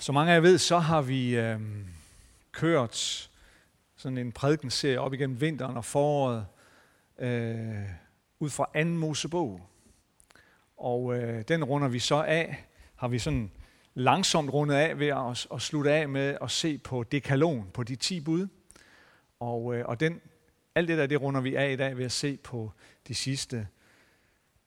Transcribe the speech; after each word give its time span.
Som 0.00 0.14
mange 0.14 0.32
af 0.32 0.34
jer 0.34 0.40
ved, 0.40 0.58
så 0.58 0.78
har 0.78 1.02
vi 1.02 1.36
øh, 1.36 1.60
kørt 2.52 3.30
sådan 3.96 4.18
en 4.18 4.32
prædikenserie 4.32 5.00
op 5.00 5.14
igennem 5.14 5.40
vinteren 5.40 5.76
og 5.76 5.84
foråret 5.84 6.46
øh, 7.18 7.84
ud 8.38 8.50
fra 8.50 8.70
anden 8.74 8.98
Mosebog. 8.98 9.60
Og 10.76 11.14
øh, 11.14 11.44
den 11.48 11.64
runder 11.64 11.88
vi 11.88 11.98
så 11.98 12.22
af, 12.22 12.64
har 12.96 13.08
vi 13.08 13.18
sådan 13.18 13.50
langsomt 13.94 14.52
rundet 14.52 14.74
af 14.74 14.98
ved 14.98 15.06
at, 15.06 15.46
at 15.54 15.62
slutte 15.62 15.92
af 15.92 16.08
med 16.08 16.38
at 16.42 16.50
se 16.50 16.78
på 16.78 17.02
dekalon, 17.02 17.70
på 17.74 17.82
de 17.82 17.96
10 17.96 18.20
bud. 18.20 18.48
Og, 19.40 19.74
øh, 19.74 19.84
og 19.86 20.00
den, 20.00 20.20
alt 20.74 20.88
det 20.88 20.98
der, 20.98 21.06
det 21.06 21.20
runder 21.20 21.40
vi 21.40 21.54
af 21.54 21.72
i 21.72 21.76
dag 21.76 21.96
ved 21.96 22.04
at 22.04 22.12
se 22.12 22.36
på 22.36 22.72
de 23.08 23.14
sidste 23.14 23.68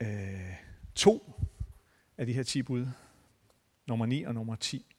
øh, 0.01 0.07
to 0.95 1.33
af 2.17 2.25
de 2.25 2.33
her 2.33 2.43
10 2.43 2.61
bud. 2.61 2.87
Nummer 3.87 4.05
9 4.05 4.23
og 4.23 4.33
nummer 4.33 4.55
10. 4.55 4.90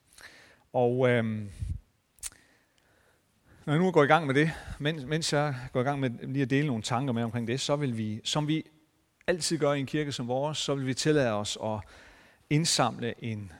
Og 0.73 1.09
øhm, 1.09 1.51
når 3.67 3.73
jeg 3.73 3.83
nu 3.83 3.91
går 3.91 4.05
i 4.05 4.07
gang 4.07 4.27
med 4.27 4.35
det, 4.35 4.51
mens, 4.79 5.05
mens 5.05 5.33
jeg 5.33 5.55
går 5.73 5.81
i 5.81 5.85
gang 5.85 6.01
med 6.01 6.11
lige 6.11 6.43
at 6.43 6.51
dele 6.51 6.67
nogle 6.67 6.83
tanker 6.83 7.13
med 7.13 7.23
omkring 7.23 7.49
det, 7.49 7.61
så 7.61 7.77
vil 7.77 7.99
vi, 7.99 8.21
som 8.25 8.49
vi 8.49 8.65
altid 9.27 9.59
gør 9.59 9.73
i 9.73 9.81
en 9.81 9.87
kirke 9.87 10.13
som 10.13 10.29
vores, 10.29 10.59
så 10.59 10.75
vil 10.75 10.87
vi 10.87 10.95
tillade 10.95 11.33
os 11.33 11.59
at 11.65 11.79
indsamle 12.51 13.25
en, 13.25 13.53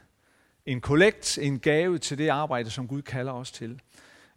en 0.67 0.81
kollekt, 0.81 1.39
en 1.39 1.59
gave 1.59 1.99
til 1.99 2.19
det 2.19 2.29
arbejde, 2.29 2.71
som 2.71 2.89
Gud 2.89 3.03
kalder 3.03 3.33
os 3.33 3.53
til. 3.53 3.81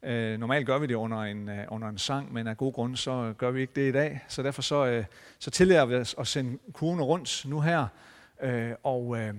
Øh, 0.04 0.40
normalt 0.40 0.66
gør 0.66 0.80
vi 0.80 0.88
det 0.88 0.96
under 0.96 1.18
en, 1.18 1.50
øh, 1.50 1.66
under 1.68 1.88
en 1.88 1.98
sang, 1.98 2.34
men 2.34 2.48
af 2.48 2.58
god 2.58 2.74
grund, 2.74 2.96
så 2.96 3.34
gør 3.38 3.52
vi 3.52 3.62
ikke 3.62 3.74
det 3.76 3.90
i 3.90 3.92
dag. 3.92 4.22
Så 4.28 4.44
derfor 4.44 4.62
så, 4.62 4.86
øh, 4.86 5.06
så 5.40 5.52
tillader 5.52 5.86
vi 5.86 5.96
os 5.96 6.16
at 6.20 6.28
sende 6.28 6.58
kurven 6.74 7.02
rundt 7.02 7.46
nu 7.46 7.62
her. 7.62 7.88
øh, 8.42 8.72
og 8.84 9.18
Øh, 9.18 9.34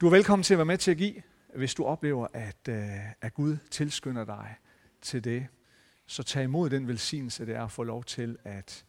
du 0.00 0.06
er 0.06 0.10
velkommen 0.10 0.42
til 0.42 0.54
at 0.54 0.58
være 0.58 0.64
med 0.64 0.78
til 0.78 0.90
at 0.90 0.96
give, 0.96 1.22
hvis 1.54 1.74
du 1.74 1.84
oplever, 1.84 2.26
at, 2.32 2.68
øh, 2.68 3.12
at 3.20 3.34
Gud 3.34 3.56
tilskynder 3.70 4.24
dig 4.24 4.54
til 5.02 5.24
det. 5.24 5.46
Så 6.06 6.22
tag 6.22 6.44
imod 6.44 6.70
den 6.70 6.88
velsignelse, 6.88 7.46
det 7.46 7.56
er 7.56 7.64
at 7.64 7.70
få 7.70 7.82
lov 7.82 8.04
til 8.04 8.38
at, 8.44 8.84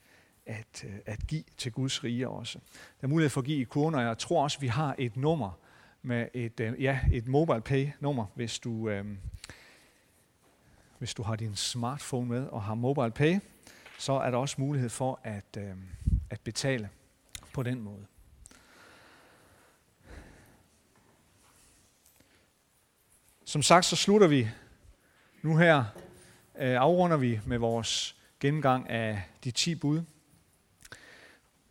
at, 0.46 0.84
øh, 0.84 0.96
at 1.06 1.28
give 1.28 1.44
til 1.58 1.72
Guds 1.72 2.04
rige 2.04 2.30
også. 2.30 2.60
Der 3.02 3.08
er 3.08 3.08
mulighed 3.08 3.30
for 3.30 3.42
at 3.42 3.46
give 3.46 3.62
i 3.62 3.64
kurven, 3.64 3.96
og 3.96 4.02
jeg 4.02 4.18
tror 4.18 4.44
også, 4.44 4.60
vi 4.60 4.68
har 4.68 4.96
et 4.98 5.18
nummer, 5.18 5.60
med 6.02 6.28
et, 6.34 6.60
øh, 6.60 6.84
ja, 6.84 7.00
et 7.12 7.28
mobile 7.28 7.62
pay 7.62 7.88
nummer, 8.00 8.26
hvis 8.36 8.60
du, 8.60 8.72
uh, 8.72 9.06
hvis 10.98 11.14
du 11.14 11.24
har 11.24 11.36
din 11.36 11.56
smartphone 11.56 12.30
med 12.30 12.48
og 12.48 12.64
har 12.64 12.76
mobile 12.76 13.12
pay, 13.12 13.40
så 14.00 14.14
er 14.14 14.32
der 14.32 14.38
også 14.38 14.56
mulighed 14.58 14.90
for 14.90 15.20
at, 15.24 15.58
uh, 15.58 15.64
at 16.30 16.42
betale 16.42 16.90
på 17.54 17.64
den 17.64 17.82
måde. 17.82 18.06
Som 23.48 23.62
sagt, 23.62 23.86
så 23.86 23.96
slutter 23.96 24.28
vi 24.28 24.50
nu 25.42 25.58
her, 25.58 25.84
øh, 26.58 26.76
afrunder 26.82 27.18
vi 27.18 27.40
med 27.46 27.58
vores 27.58 28.16
gennemgang 28.40 28.90
af 28.90 29.24
de 29.44 29.52
10 29.52 29.76
bud. 29.76 30.02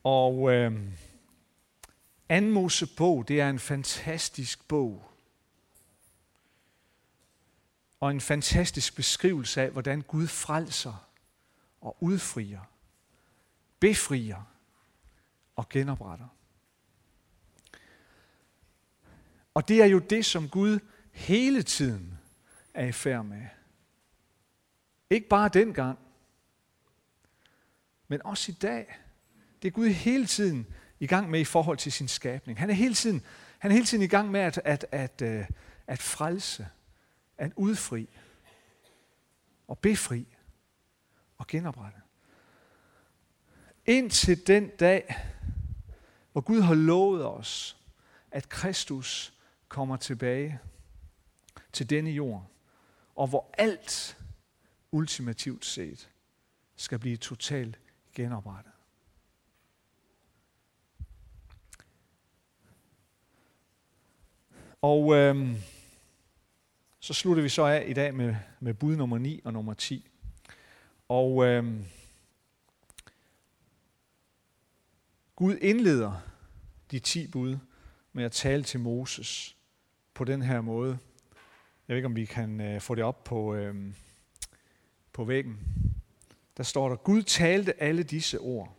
Og 0.04 0.52
øh, 0.52 0.72
anden 2.28 2.50
Mosebog, 2.50 3.28
det 3.28 3.40
er 3.40 3.50
en 3.50 3.58
fantastisk 3.58 4.68
bog. 4.68 5.10
Og 8.00 8.10
en 8.10 8.20
fantastisk 8.20 8.96
beskrivelse 8.96 9.62
af, 9.62 9.70
hvordan 9.70 10.02
Gud 10.02 10.26
frelser 10.26 11.08
og 11.80 11.96
udfrier, 12.00 12.70
befrier 13.80 14.42
og 15.56 15.68
genopretter. 15.68 16.28
Og 19.54 19.68
det 19.68 19.82
er 19.82 19.86
jo 19.86 19.98
det, 19.98 20.24
som 20.24 20.48
Gud 20.48 20.78
hele 21.14 21.62
tiden 21.62 22.18
er 22.74 22.84
i 22.84 22.92
færd 22.92 23.24
med. 23.24 23.46
Ikke 25.10 25.28
bare 25.28 25.48
dengang, 25.48 25.98
men 28.08 28.22
også 28.24 28.52
i 28.52 28.54
dag. 28.54 28.98
Det 29.62 29.68
er 29.68 29.72
Gud 29.72 29.88
hele 29.88 30.26
tiden 30.26 30.66
i 31.00 31.06
gang 31.06 31.30
med 31.30 31.40
i 31.40 31.44
forhold 31.44 31.78
til 31.78 31.92
sin 31.92 32.08
skabning. 32.08 32.58
Han 32.58 32.70
er 32.70 32.74
hele 32.74 32.94
tiden, 32.94 33.22
han 33.58 33.70
er 33.70 33.72
hele 33.72 33.86
tiden 33.86 34.04
i 34.04 34.06
gang 34.06 34.30
med 34.30 34.40
at, 34.40 34.60
at, 34.64 34.86
at, 34.92 35.22
at, 35.22 35.50
at 35.86 36.02
frelse, 36.02 36.68
at 37.38 37.52
udfri 37.56 38.08
og 39.68 39.78
befri 39.78 40.36
og 41.38 41.46
genoprette. 41.46 42.00
Indtil 43.86 44.46
den 44.46 44.68
dag, 44.68 45.16
hvor 46.32 46.40
Gud 46.40 46.60
har 46.60 46.74
lovet 46.74 47.26
os, 47.26 47.76
at 48.30 48.48
Kristus 48.48 49.34
kommer 49.68 49.96
tilbage 49.96 50.60
til 51.74 51.90
denne 51.90 52.10
jord, 52.10 52.46
og 53.14 53.26
hvor 53.26 53.50
alt 53.58 54.18
ultimativt 54.92 55.64
set 55.64 56.10
skal 56.76 56.98
blive 56.98 57.16
totalt 57.16 57.78
genoprettet. 58.14 58.72
Og 64.82 65.14
øhm, 65.14 65.56
så 67.00 67.14
slutter 67.14 67.42
vi 67.42 67.48
så 67.48 67.64
af 67.64 67.84
i 67.88 67.92
dag 67.92 68.14
med, 68.14 68.36
med 68.60 68.74
bud 68.74 68.96
nummer 68.96 69.18
9 69.18 69.40
og 69.44 69.52
nummer 69.52 69.74
10. 69.74 70.10
Og 71.08 71.44
øhm, 71.44 71.84
Gud 75.36 75.56
indleder 75.56 76.20
de 76.90 76.98
10 76.98 77.26
bud 77.26 77.58
med 78.12 78.24
at 78.24 78.32
tale 78.32 78.62
til 78.62 78.80
Moses 78.80 79.56
på 80.14 80.24
den 80.24 80.42
her 80.42 80.60
måde. 80.60 80.98
Jeg 81.88 81.94
ved 81.94 81.96
ikke, 81.96 82.06
om 82.06 82.16
vi 82.16 82.24
kan 82.24 82.60
øh, 82.60 82.80
få 82.80 82.94
det 82.94 83.04
op 83.04 83.24
på, 83.24 83.54
øh, 83.54 83.94
på 85.12 85.24
væggen. 85.24 85.60
Der 86.56 86.62
står 86.62 86.88
der, 86.88 86.96
Gud 86.96 87.22
talte 87.22 87.82
alle 87.82 88.02
disse 88.02 88.38
ord. 88.38 88.76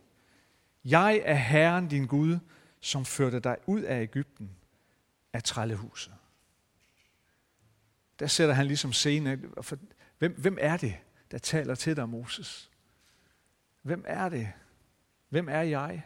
Jeg 0.84 1.22
er 1.24 1.34
Herren 1.34 1.88
din 1.88 2.06
Gud, 2.06 2.38
som 2.80 3.04
førte 3.04 3.40
dig 3.40 3.56
ud 3.66 3.82
af 3.82 4.02
Ægypten, 4.02 4.56
af 5.32 5.42
trællehuset. 5.42 6.14
Der 8.18 8.26
sætter 8.26 8.54
han 8.54 8.66
ligesom 8.66 8.92
scenen. 8.92 9.54
Hvem, 10.18 10.40
hvem 10.40 10.58
er 10.60 10.76
det, 10.76 10.96
der 11.30 11.38
taler 11.38 11.74
til 11.74 11.96
dig, 11.96 12.08
Moses? 12.08 12.70
Hvem 13.82 14.04
er 14.06 14.28
det? 14.28 14.52
Hvem 15.28 15.48
er 15.48 15.62
jeg? 15.62 16.02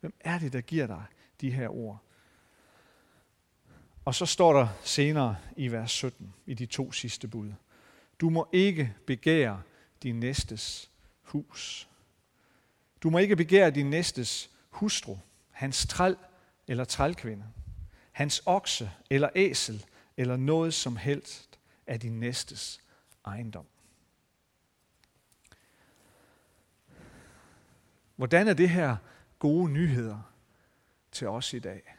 Hvem 0.00 0.14
er 0.20 0.38
det, 0.38 0.52
der 0.52 0.60
giver 0.60 0.86
dig 0.86 1.04
de 1.40 1.50
her 1.50 1.68
ord? 1.68 2.03
Og 4.04 4.14
så 4.14 4.26
står 4.26 4.52
der 4.52 4.68
senere 4.82 5.36
i 5.56 5.68
vers 5.68 5.90
17, 5.90 6.34
i 6.46 6.54
de 6.54 6.66
to 6.66 6.92
sidste 6.92 7.28
bud. 7.28 7.52
Du 8.20 8.30
må 8.30 8.48
ikke 8.52 8.94
begære 9.06 9.62
din 10.02 10.20
næstes 10.20 10.90
hus. 11.22 11.88
Du 13.02 13.10
må 13.10 13.18
ikke 13.18 13.36
begære 13.36 13.70
din 13.70 13.90
næstes 13.90 14.50
hustru, 14.70 15.18
hans 15.50 15.86
træl 15.86 16.16
eller 16.68 16.84
trælkvinde, 16.84 17.44
hans 18.12 18.42
okse 18.46 18.90
eller 19.10 19.28
æsel 19.34 19.84
eller 20.16 20.36
noget 20.36 20.74
som 20.74 20.96
helst 20.96 21.58
af 21.86 22.00
din 22.00 22.20
næstes 22.20 22.80
ejendom. 23.26 23.66
Hvordan 28.16 28.48
er 28.48 28.54
det 28.54 28.70
her 28.70 28.96
gode 29.38 29.70
nyheder 29.72 30.32
til 31.12 31.28
os 31.28 31.52
i 31.52 31.58
dag? 31.58 31.94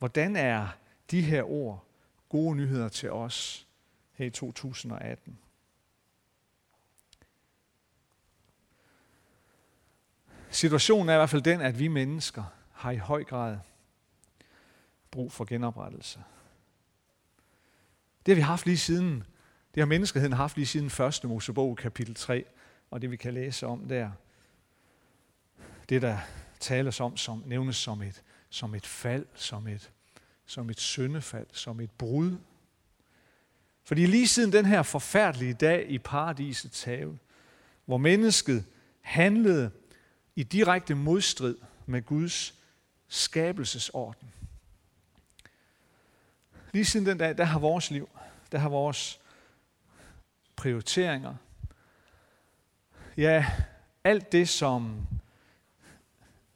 Hvordan 0.00 0.36
er 0.36 0.68
de 1.10 1.22
her 1.22 1.42
ord 1.42 1.84
gode 2.28 2.56
nyheder 2.56 2.88
til 2.88 3.12
os 3.12 3.66
her 4.12 4.26
i 4.26 4.30
2018? 4.30 5.38
Situationen 10.50 11.08
er 11.08 11.14
i 11.14 11.16
hvert 11.16 11.30
fald 11.30 11.42
den, 11.42 11.60
at 11.60 11.78
vi 11.78 11.88
mennesker 11.88 12.44
har 12.72 12.90
i 12.90 12.96
høj 12.96 13.24
grad 13.24 13.58
brug 15.10 15.32
for 15.32 15.44
genoprettelse. 15.44 16.22
Det 18.26 18.32
har 18.32 18.36
vi 18.36 18.40
haft 18.40 18.66
lige 18.66 18.78
siden, 18.78 19.24
det 19.74 19.80
har 19.80 19.86
menneskeheden 19.86 20.32
haft 20.32 20.56
lige 20.56 20.66
siden 20.66 21.06
1. 21.06 21.24
Mosebog 21.24 21.76
kapitel 21.76 22.14
3, 22.14 22.44
og 22.90 23.02
det 23.02 23.10
vi 23.10 23.16
kan 23.16 23.34
læse 23.34 23.66
om 23.66 23.88
der. 23.88 24.10
Det 25.88 26.02
der 26.02 26.18
tales 26.60 27.00
om, 27.00 27.16
som 27.16 27.42
nævnes 27.46 27.76
som 27.76 28.02
et 28.02 28.22
som 28.50 28.74
et 28.74 28.86
fald, 28.86 29.26
som 29.34 29.66
et, 29.66 29.90
som 30.46 30.70
et 30.70 30.80
syndefald, 30.80 31.46
som 31.52 31.80
et 31.80 31.90
brud. 31.90 32.36
Fordi 33.84 34.06
lige 34.06 34.28
siden 34.28 34.52
den 34.52 34.66
her 34.66 34.82
forfærdelige 34.82 35.54
dag 35.54 35.90
i 35.90 35.98
paradisets 35.98 36.82
have, 36.82 37.18
hvor 37.84 37.98
mennesket 37.98 38.64
handlede 39.00 39.70
i 40.36 40.42
direkte 40.42 40.94
modstrid 40.94 41.56
med 41.86 42.02
Guds 42.02 42.54
skabelsesorden. 43.08 44.32
Lige 46.72 46.84
siden 46.84 47.06
den 47.06 47.18
dag, 47.18 47.38
der 47.38 47.44
har 47.44 47.58
vores 47.58 47.90
liv, 47.90 48.08
der 48.52 48.58
har 48.58 48.68
vores 48.68 49.20
prioriteringer, 50.56 51.34
ja, 53.16 53.46
alt 54.04 54.32
det, 54.32 54.48
som 54.48 55.06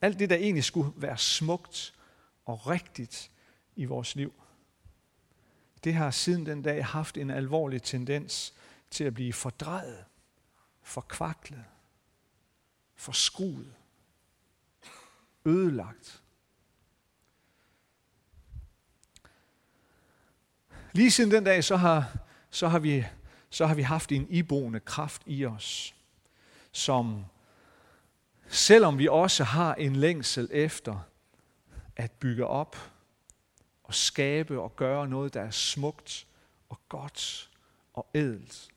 alt 0.05 0.19
det, 0.19 0.31
der 0.31 0.37
egentlig 0.37 0.65
skulle 0.65 0.93
være 0.97 1.19
smukt 1.19 1.95
og 2.45 2.67
rigtigt 2.67 3.31
i 3.77 3.85
vores 3.85 4.17
liv. 4.17 4.33
Det 5.85 5.95
har 5.95 6.11
siden 6.11 6.47
den 6.47 6.63
dag 6.63 6.87
haft 6.87 7.17
en 7.17 7.31
alvorlig 7.31 7.83
tendens 7.83 8.55
til 8.91 9.05
at 9.05 9.15
blive 9.15 9.33
fordrejet, 9.33 10.05
forkvaklet, 10.83 11.65
forskruet, 12.95 13.75
ødelagt. 15.45 16.23
Lige 20.93 21.11
siden 21.11 21.31
den 21.31 21.45
dag, 21.45 21.65
så 21.65 21.77
har, 21.77 22.19
så 22.51 22.69
har, 22.69 22.79
vi, 22.79 23.05
så 23.51 23.67
har 23.67 23.75
vi 23.75 23.83
haft 23.83 24.13
en 24.13 24.27
iboende 24.31 24.81
kraft 24.81 25.23
i 25.27 25.47
os, 25.47 25.95
som 26.73 27.25
selvom 28.55 28.99
vi 28.99 29.09
også 29.09 29.45
har 29.45 29.75
en 29.75 29.97
længsel 29.97 30.49
efter 30.53 31.09
at 31.97 32.11
bygge 32.13 32.47
op 32.47 32.77
og 33.85 33.95
skabe 33.95 34.61
og 34.61 34.77
gøre 34.77 35.09
noget, 35.09 35.35
der 35.35 35.41
er 35.41 35.51
smukt 35.51 36.27
og 36.69 36.81
godt 36.89 37.51
og 37.93 38.07
ædelt, 38.15 38.69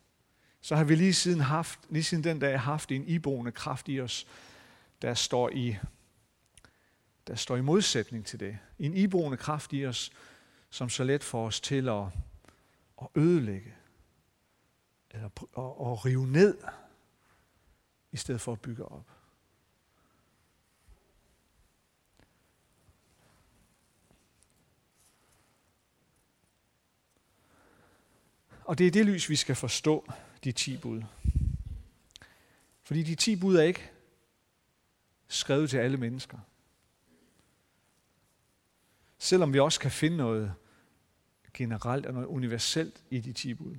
så 0.61 0.75
har 0.75 0.83
vi 0.83 0.95
lige 0.95 1.13
siden, 1.13 1.39
haft, 1.39 1.79
lige 1.89 2.03
siden 2.03 2.23
den 2.23 2.39
dag 2.39 2.59
haft 2.59 2.91
en 2.91 3.07
iboende 3.07 3.51
kraft 3.51 3.89
i 3.89 4.01
os, 4.01 4.27
der 5.01 5.13
står 5.13 5.49
i, 5.49 5.77
der 7.27 7.35
står 7.35 7.55
i 7.55 7.61
modsætning 7.61 8.25
til 8.25 8.39
det. 8.39 8.57
En 8.79 8.93
iboende 8.93 9.37
kraft 9.37 9.73
i 9.73 9.85
os, 9.85 10.11
som 10.69 10.89
så 10.89 11.03
let 11.03 11.23
får 11.23 11.45
os 11.45 11.61
til 11.61 11.89
at, 11.89 12.03
at 13.01 13.07
ødelægge, 13.15 13.73
eller 15.11 15.25
at, 15.25 15.91
at 15.91 16.05
rive 16.05 16.27
ned, 16.27 16.57
i 18.11 18.17
stedet 18.17 18.41
for 18.41 18.51
at 18.51 18.61
bygge 18.61 18.85
op. 18.85 19.16
Og 28.67 28.77
det 28.77 28.87
er 28.87 28.91
det 28.91 29.05
lys, 29.05 29.29
vi 29.29 29.35
skal 29.35 29.55
forstå 29.55 30.11
de 30.43 30.51
ti 30.51 30.77
bud. 30.77 31.01
Fordi 32.83 33.03
de 33.03 33.15
ti 33.15 33.35
bud 33.35 33.55
er 33.55 33.63
ikke 33.63 33.91
skrevet 35.27 35.69
til 35.69 35.77
alle 35.77 35.97
mennesker. 35.97 36.37
Selvom 39.17 39.53
vi 39.53 39.59
også 39.59 39.79
kan 39.79 39.91
finde 39.91 40.17
noget 40.17 40.53
generelt 41.53 42.05
og 42.05 42.13
noget 42.13 42.27
universelt 42.27 43.03
i 43.09 43.19
de 43.19 43.33
ti 43.33 43.53
bud. 43.53 43.75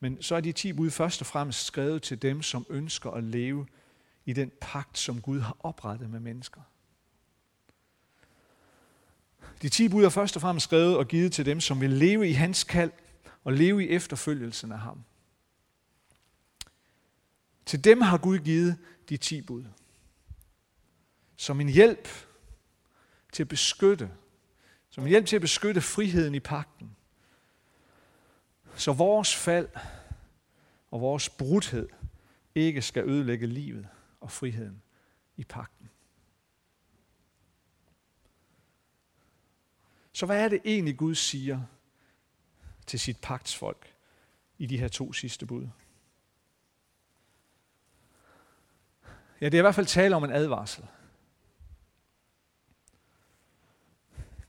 Men 0.00 0.22
så 0.22 0.34
er 0.34 0.40
de 0.40 0.52
ti 0.52 0.72
bud 0.72 0.90
først 0.90 1.20
og 1.20 1.26
fremmest 1.26 1.64
skrevet 1.64 2.02
til 2.02 2.22
dem, 2.22 2.42
som 2.42 2.66
ønsker 2.68 3.10
at 3.10 3.24
leve 3.24 3.66
i 4.24 4.32
den 4.32 4.52
pagt, 4.60 4.98
som 4.98 5.20
Gud 5.20 5.40
har 5.40 5.56
oprettet 5.60 6.10
med 6.10 6.20
mennesker. 6.20 6.60
De 9.62 9.68
ti 9.68 9.88
bud 9.88 10.04
er 10.04 10.08
først 10.08 10.36
og 10.36 10.42
fremmest 10.42 10.64
skrevet 10.64 10.96
og 10.96 11.08
givet 11.08 11.32
til 11.32 11.46
dem, 11.46 11.60
som 11.60 11.80
vil 11.80 11.90
leve 11.90 12.28
i 12.28 12.32
hans 12.32 12.64
kald 12.64 12.92
og 13.44 13.52
leve 13.52 13.84
i 13.84 13.88
efterfølgelsen 13.88 14.72
af 14.72 14.78
ham. 14.78 15.04
Til 17.66 17.84
dem 17.84 18.00
har 18.00 18.18
Gud 18.18 18.38
givet 18.38 18.78
de 19.08 19.16
ti 19.16 19.42
bud. 19.42 19.64
Som 21.36 21.60
en 21.60 21.68
hjælp 21.68 22.08
til 23.32 23.42
at 23.42 23.48
beskytte. 23.48 24.10
Som 24.90 25.04
en 25.04 25.08
hjælp 25.08 25.26
til 25.26 25.36
at 25.36 25.42
beskytte 25.42 25.80
friheden 25.80 26.34
i 26.34 26.40
pakten. 26.40 26.96
Så 28.76 28.92
vores 28.92 29.36
fald 29.36 29.68
og 30.90 31.00
vores 31.00 31.28
brudhed 31.28 31.88
ikke 32.54 32.82
skal 32.82 33.08
ødelægge 33.08 33.46
livet 33.46 33.88
og 34.20 34.30
friheden 34.30 34.82
i 35.36 35.44
pakten. 35.44 35.88
Så 40.12 40.26
hvad 40.26 40.44
er 40.44 40.48
det 40.48 40.60
egentlig 40.64 40.96
Gud 40.96 41.14
siger 41.14 41.60
til 42.86 43.00
sit 43.00 43.20
pagtsfolk 43.20 43.94
i 44.58 44.66
de 44.66 44.78
her 44.78 44.88
to 44.88 45.12
sidste 45.12 45.46
bud? 45.46 45.68
Ja, 49.40 49.46
det 49.46 49.54
er 49.54 49.60
i 49.60 49.62
hvert 49.62 49.74
fald 49.74 49.86
tale 49.86 50.16
om 50.16 50.24
en 50.24 50.32
advarsel. 50.32 50.86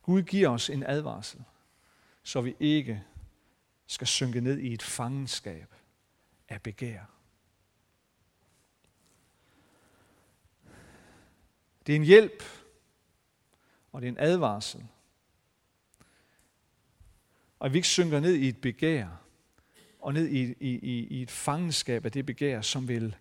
Gud 0.02 0.24
giver 0.24 0.50
os 0.50 0.70
en 0.70 0.84
advarsel, 0.84 1.44
så 2.24 2.42
vi 2.42 2.56
ikke 2.60 3.04
skal 3.88 4.08
synke 4.08 4.42
ned 4.42 4.60
i 4.60 4.74
et 4.74 4.84
fangenskab 4.84 5.76
af 6.50 6.62
begær. 6.62 7.06
Det 11.88 11.94
er 11.94 11.96
en 11.96 12.04
hjælp, 12.04 12.44
og 13.92 14.02
det 14.02 14.08
er 14.08 14.12
en 14.12 14.20
advarsel. 14.20 14.88
Og 17.64 17.68
at 17.68 17.74
vi 17.74 17.78
ikke 17.78 17.88
synker 17.88 18.20
ned 18.20 18.34
i 18.34 18.48
et 18.48 18.58
begær, 18.58 19.08
og 20.00 20.14
ned 20.14 20.28
i, 20.28 20.42
i, 20.44 20.70
i, 20.70 21.08
i 21.08 21.22
et 21.22 21.32
fangenskab 21.32 22.06
af 22.06 22.12
det 22.12 22.26
begær, 22.26 22.62
som 22.62 22.88
vil 22.88 23.16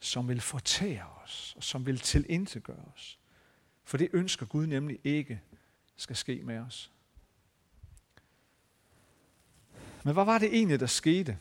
som 0.00 0.28
vil 0.28 0.40
fortære 0.40 1.06
os, 1.24 1.54
og 1.56 1.64
som 1.64 1.86
vil 1.86 1.98
tilintetgøre 1.98 2.84
os. 2.94 3.18
For 3.84 3.96
det 3.96 4.08
ønsker 4.12 4.46
Gud 4.46 4.66
nemlig 4.66 4.98
ikke 5.04 5.40
skal 5.96 6.16
ske 6.16 6.42
med 6.42 6.58
os. 6.58 6.92
Men 10.04 10.14
hvad 10.14 10.24
var 10.24 10.38
det 10.38 10.54
egentlig, 10.54 10.80
der 10.80 10.86
skete 10.86 11.38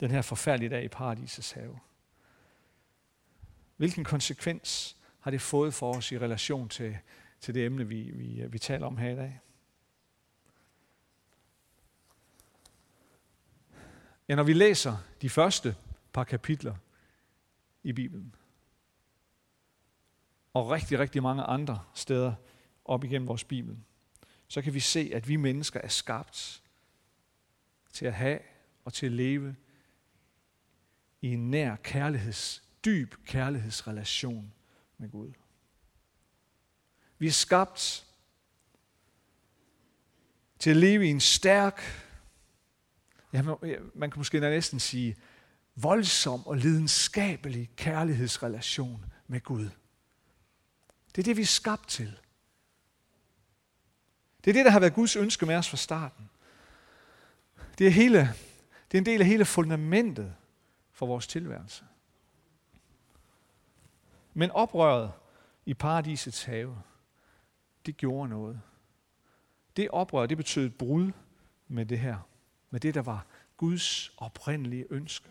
den 0.00 0.10
her 0.10 0.22
forfærdelige 0.22 0.70
dag 0.70 0.84
i 0.84 0.88
paradisets 0.88 1.52
have? 1.52 1.78
Hvilken 3.76 4.04
konsekvens 4.04 4.96
har 5.20 5.30
det 5.30 5.40
fået 5.40 5.74
for 5.74 5.94
os 5.94 6.12
i 6.12 6.18
relation 6.18 6.68
til, 6.68 6.98
til 7.40 7.54
det 7.54 7.66
emne, 7.66 7.88
vi, 7.88 8.10
vi, 8.14 8.44
vi 8.48 8.58
taler 8.58 8.86
om 8.86 8.96
her 8.96 9.10
i 9.10 9.16
dag? 9.16 9.40
Ja, 14.28 14.34
når 14.34 14.42
vi 14.42 14.52
læser 14.52 14.96
de 15.22 15.30
første 15.30 15.76
par 16.12 16.24
kapitler 16.24 16.76
i 17.82 17.92
Bibelen. 17.92 18.34
Og 20.54 20.70
rigtig, 20.70 20.98
rigtig 20.98 21.22
mange 21.22 21.42
andre 21.42 21.84
steder 21.94 22.34
op 22.84 23.04
igennem 23.04 23.28
vores 23.28 23.44
Bibel. 23.44 23.78
Så 24.48 24.62
kan 24.62 24.74
vi 24.74 24.80
se, 24.80 25.10
at 25.14 25.28
vi 25.28 25.36
mennesker 25.36 25.80
er 25.80 25.88
skabt 25.88 26.62
til 27.92 28.06
at 28.06 28.14
have 28.14 28.38
og 28.84 28.92
til 28.92 29.06
at 29.06 29.12
leve 29.12 29.56
i 31.20 31.32
en 31.32 31.50
nær 31.50 31.76
kærligheds, 31.76 32.62
dyb 32.84 33.14
kærlighedsrelation 33.24 34.52
med 34.98 35.10
Gud. 35.10 35.32
Vi 37.18 37.26
er 37.26 37.32
skabt 37.32 38.06
til 40.58 40.70
at 40.70 40.76
leve 40.76 41.06
i 41.06 41.10
en 41.10 41.20
stærk, 41.20 41.82
ja, 43.32 43.42
man 43.94 44.10
kan 44.10 44.20
måske 44.20 44.40
næsten 44.40 44.80
sige, 44.80 45.16
voldsom 45.76 46.46
og 46.46 46.56
lidenskabelig 46.56 47.70
kærlighedsrelation 47.76 49.04
med 49.26 49.40
Gud. 49.40 49.70
Det 51.16 51.18
er 51.18 51.22
det, 51.22 51.36
vi 51.36 51.42
er 51.42 51.46
skabt 51.46 51.88
til. 51.88 52.18
Det 54.44 54.50
er 54.50 54.54
det, 54.54 54.64
der 54.64 54.70
har 54.70 54.80
været 54.80 54.94
Guds 54.94 55.16
ønske 55.16 55.46
med 55.46 55.56
os 55.56 55.68
fra 55.68 55.76
starten. 55.76 56.30
Det 57.78 57.86
er, 57.86 57.90
hele, 57.90 58.18
det 58.90 58.98
er 58.98 58.98
en 58.98 59.06
del 59.06 59.20
af 59.20 59.26
hele 59.26 59.44
fundamentet 59.44 60.34
for 60.92 61.06
vores 61.06 61.26
tilværelse. 61.26 61.84
Men 64.34 64.50
oprøret 64.50 65.12
i 65.66 65.74
paradisets 65.74 66.44
have, 66.44 66.82
det 67.86 67.96
gjorde 67.96 68.28
noget. 68.28 68.60
Det 69.76 69.88
oprør, 69.90 70.26
det 70.26 70.36
betød 70.36 70.66
et 70.66 70.78
brud 70.78 71.12
med 71.68 71.86
det 71.86 71.98
her. 71.98 72.27
Med 72.70 72.80
det, 72.80 72.94
der 72.94 73.02
var 73.02 73.26
Guds 73.56 74.12
oprindelige 74.16 74.86
ønske. 74.90 75.28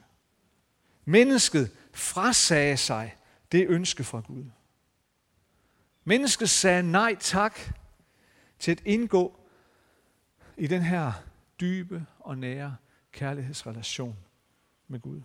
Mennesket 1.05 1.71
frasagde 1.93 2.77
sig 2.77 3.17
det 3.51 3.67
ønske 3.67 4.03
fra 4.03 4.19
Gud. 4.19 4.45
Mennesket 6.03 6.49
sagde 6.49 6.83
nej 6.83 7.15
tak 7.19 7.59
til 8.59 8.71
at 8.71 8.81
indgå 8.85 9.39
i 10.57 10.67
den 10.67 10.81
her 10.81 11.11
dybe 11.59 12.05
og 12.19 12.37
nære 12.37 12.75
kærlighedsrelation 13.11 14.17
med 14.87 14.99
Gud. 14.99 15.21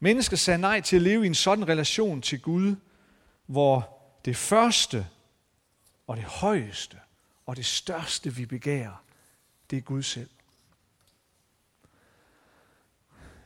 Mennesket 0.00 0.38
sagde 0.38 0.58
nej 0.58 0.80
til 0.80 0.96
at 0.96 1.02
leve 1.02 1.24
i 1.24 1.26
en 1.26 1.34
sådan 1.34 1.68
relation 1.68 2.22
til 2.22 2.40
Gud, 2.40 2.76
hvor 3.46 4.02
det 4.24 4.36
første 4.36 5.06
og 6.06 6.16
det 6.16 6.24
højeste 6.24 7.00
og 7.48 7.56
det 7.56 7.66
største, 7.66 8.34
vi 8.34 8.46
begærer, 8.46 9.04
det 9.70 9.76
er 9.76 9.80
Gud 9.80 10.02
selv. 10.02 10.30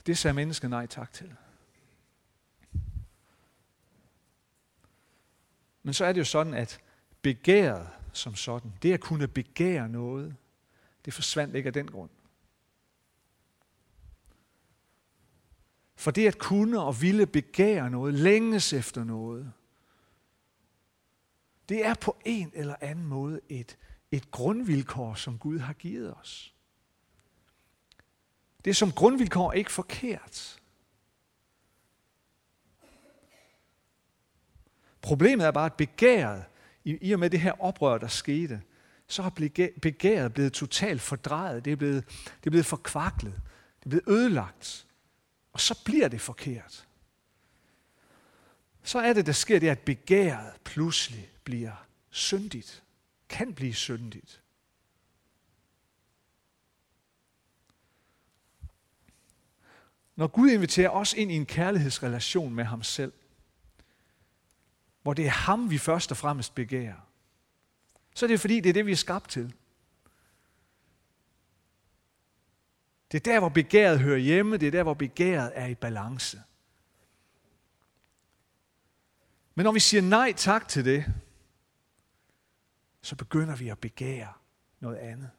Det 0.06 0.18
sagde 0.18 0.34
mennesket 0.34 0.70
nej 0.70 0.86
tak 0.86 1.12
til. 1.12 1.34
Men 5.82 5.94
så 5.94 6.04
er 6.04 6.12
det 6.12 6.18
jo 6.18 6.24
sådan, 6.24 6.54
at 6.54 6.80
begæret 7.22 7.88
som 8.12 8.34
sådan, 8.34 8.72
det 8.82 8.92
at 8.92 9.00
kunne 9.00 9.28
begære 9.28 9.88
noget, 9.88 10.36
det 11.04 11.14
forsvandt 11.14 11.54
ikke 11.54 11.66
af 11.66 11.72
den 11.72 11.90
grund. 11.90 12.10
For 15.96 16.10
det 16.10 16.26
at 16.26 16.38
kunne 16.38 16.80
og 16.80 17.02
ville 17.02 17.26
begære 17.26 17.90
noget, 17.90 18.14
længes 18.14 18.72
efter 18.72 19.04
noget, 19.04 19.52
Det 21.68 21.86
er 21.86 21.94
på 21.94 22.16
en 22.24 22.50
eller 22.54 22.76
anden 22.80 23.06
måde 23.06 23.40
et, 23.48 23.78
et 24.12 24.30
grundvilkår, 24.30 25.14
som 25.14 25.38
Gud 25.38 25.58
har 25.58 25.72
givet 25.72 26.14
os. 26.14 26.54
Det 28.64 28.70
er 28.70 28.74
som 28.74 28.92
grundvilkår 28.92 29.52
ikke 29.52 29.72
forkert. 29.72 30.60
Problemet 35.02 35.46
er 35.46 35.50
bare, 35.50 35.66
at 35.66 35.74
begæret, 35.74 36.44
i, 36.84 36.98
i 37.00 37.12
og 37.12 37.20
med 37.20 37.30
det 37.30 37.40
her 37.40 37.62
oprør, 37.62 37.98
der 37.98 38.08
skete, 38.08 38.62
så 39.06 39.22
har 39.22 39.30
begæret 39.82 40.34
blevet 40.34 40.52
totalt 40.52 41.02
fordrejet. 41.02 41.64
Det 41.64 41.72
er 41.72 41.76
blevet, 41.76 42.08
det 42.08 42.46
er 42.46 42.50
blevet 42.50 42.66
forkvaklet. 42.66 43.40
Det 43.78 43.86
er 43.86 43.88
blevet 43.88 44.08
ødelagt. 44.08 44.86
Og 45.52 45.60
så 45.60 45.84
bliver 45.84 46.08
det 46.08 46.20
forkert. 46.20 46.86
Så 48.82 48.98
er 48.98 49.12
det, 49.12 49.26
der 49.26 49.32
sker 49.32 49.58
det, 49.58 49.68
at 49.68 49.78
begæret 49.78 50.52
pludselig 50.64 51.30
bliver 51.44 51.86
syndigt. 52.10 52.82
Kan 53.32 53.54
blive 53.54 53.74
syndigt. 53.74 54.42
Når 60.16 60.26
Gud 60.26 60.50
inviterer 60.50 60.90
os 60.90 61.12
ind 61.12 61.32
i 61.32 61.34
en 61.34 61.46
kærlighedsrelation 61.46 62.54
med 62.54 62.64
ham 62.64 62.82
selv, 62.82 63.12
hvor 65.02 65.14
det 65.14 65.26
er 65.26 65.30
ham, 65.30 65.70
vi 65.70 65.78
først 65.78 66.10
og 66.10 66.16
fremmest 66.16 66.54
begærer, 66.54 67.08
så 68.14 68.26
er 68.26 68.28
det 68.28 68.40
fordi, 68.40 68.60
det 68.60 68.68
er 68.68 68.72
det, 68.72 68.86
vi 68.86 68.92
er 68.92 68.96
skabt 68.96 69.30
til. 69.30 69.54
Det 73.12 73.18
er 73.18 73.32
der, 73.32 73.38
hvor 73.38 73.48
begæret 73.48 74.00
hører 74.00 74.18
hjemme. 74.18 74.56
Det 74.56 74.66
er 74.66 74.70
der, 74.70 74.82
hvor 74.82 74.94
begæret 74.94 75.52
er 75.54 75.66
i 75.66 75.74
balance. 75.74 76.42
Men 79.54 79.64
når 79.64 79.72
vi 79.72 79.80
siger 79.80 80.02
nej 80.02 80.32
tak 80.32 80.68
til 80.68 80.84
det, 80.84 81.14
så 83.02 83.16
begynder 83.16 83.56
vi 83.56 83.68
at 83.68 83.78
begære 83.78 84.32
noget 84.80 84.96
andet. 84.96 85.30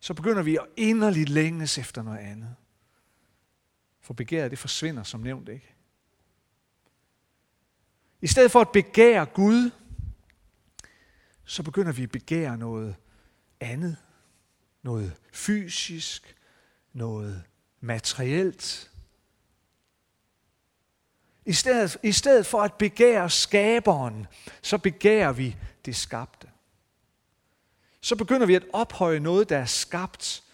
Så 0.00 0.14
begynder 0.14 0.42
vi 0.42 0.56
at 0.56 0.66
inderligt 0.76 1.28
længes 1.28 1.78
efter 1.78 2.02
noget 2.02 2.18
andet. 2.18 2.56
For 4.00 4.14
begæret, 4.14 4.50
det 4.50 4.58
forsvinder 4.58 5.02
som 5.02 5.20
nævnt 5.20 5.48
ikke. 5.48 5.74
I 8.20 8.26
stedet 8.26 8.50
for 8.50 8.60
at 8.60 8.72
begære 8.72 9.26
Gud, 9.26 9.70
så 11.44 11.62
begynder 11.62 11.92
vi 11.92 12.02
at 12.02 12.10
begære 12.10 12.58
noget 12.58 12.96
andet. 13.60 13.96
Noget 14.82 15.16
fysisk, 15.32 16.36
noget 16.92 17.44
materielt. 17.80 18.90
I 21.48 21.52
stedet, 21.52 21.96
I 22.02 22.12
stedet 22.12 22.46
for 22.46 22.62
at 22.62 22.74
begære 22.74 23.30
skaberen, 23.30 24.26
så 24.62 24.78
begærer 24.78 25.32
vi 25.32 25.56
det 25.84 25.96
skabte. 25.96 26.50
Så 28.00 28.16
begynder 28.16 28.46
vi 28.46 28.54
at 28.54 28.66
ophøje 28.72 29.20
noget, 29.20 29.48
der 29.48 29.58
er 29.58 29.64
skabt 29.64 30.44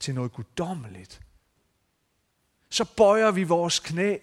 til 0.00 0.14
noget 0.14 0.32
guddommeligt. 0.32 1.20
Så 2.70 2.84
bøjer 2.96 3.30
vi 3.30 3.44
vores 3.44 3.78
knæ 3.78 4.18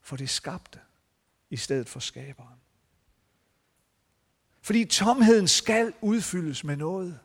for 0.00 0.16
det 0.16 0.30
skabte, 0.30 0.80
i 1.50 1.56
stedet 1.56 1.88
for 1.88 2.00
skaberen. 2.00 2.60
Fordi 4.60 4.84
tomheden 4.84 5.48
skal 5.48 5.94
udfyldes 6.00 6.64
med 6.64 6.76
noget. 6.76 7.20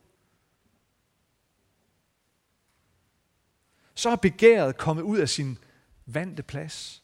Så 3.95 4.09
er 4.09 4.15
begæret 4.15 4.77
kommet 4.77 5.03
ud 5.03 5.17
af 5.17 5.29
sin 5.29 5.57
vante 6.05 6.43
plads. 6.43 7.02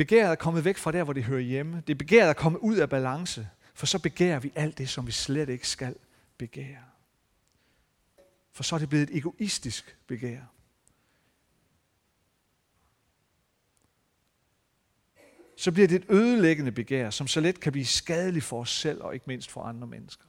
Begæret 0.00 0.30
er 0.30 0.34
kommet 0.34 0.64
væk 0.64 0.76
fra 0.76 0.92
der, 0.92 1.04
hvor 1.04 1.12
det 1.12 1.24
hører 1.24 1.40
hjemme. 1.40 1.82
Det 1.86 1.98
begæret 1.98 2.28
er 2.28 2.32
kommet 2.32 2.58
ud 2.58 2.76
af 2.76 2.90
balance, 2.90 3.48
for 3.74 3.86
så 3.86 3.98
begærer 3.98 4.40
vi 4.40 4.52
alt 4.54 4.78
det, 4.78 4.88
som 4.88 5.06
vi 5.06 5.12
slet 5.12 5.48
ikke 5.48 5.68
skal 5.68 5.96
begære. 6.38 6.84
For 8.52 8.62
så 8.62 8.74
er 8.74 8.78
det 8.78 8.88
blevet 8.88 9.10
et 9.10 9.16
egoistisk 9.16 9.96
begær. 10.06 10.40
så 15.56 15.72
bliver 15.72 15.88
det 15.88 15.96
et 15.96 16.10
ødelæggende 16.10 16.72
begær, 16.72 17.10
som 17.10 17.26
så 17.26 17.40
let 17.40 17.60
kan 17.60 17.72
blive 17.72 17.86
skadeligt 17.86 18.44
for 18.44 18.60
os 18.60 18.70
selv 18.70 19.02
og 19.02 19.14
ikke 19.14 19.26
mindst 19.26 19.50
for 19.50 19.62
andre 19.62 19.86
mennesker. 19.86 20.26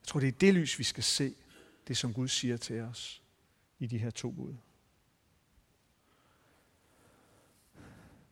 Jeg 0.00 0.06
tror, 0.06 0.20
det 0.20 0.28
er 0.28 0.32
det 0.32 0.54
lys, 0.54 0.78
vi 0.78 0.84
skal 0.84 1.04
se, 1.04 1.34
det 1.88 1.96
som 1.96 2.14
Gud 2.14 2.28
siger 2.28 2.56
til 2.56 2.80
os 2.80 3.22
i 3.78 3.86
de 3.86 3.98
her 3.98 4.10
to 4.10 4.30
bud. 4.30 4.54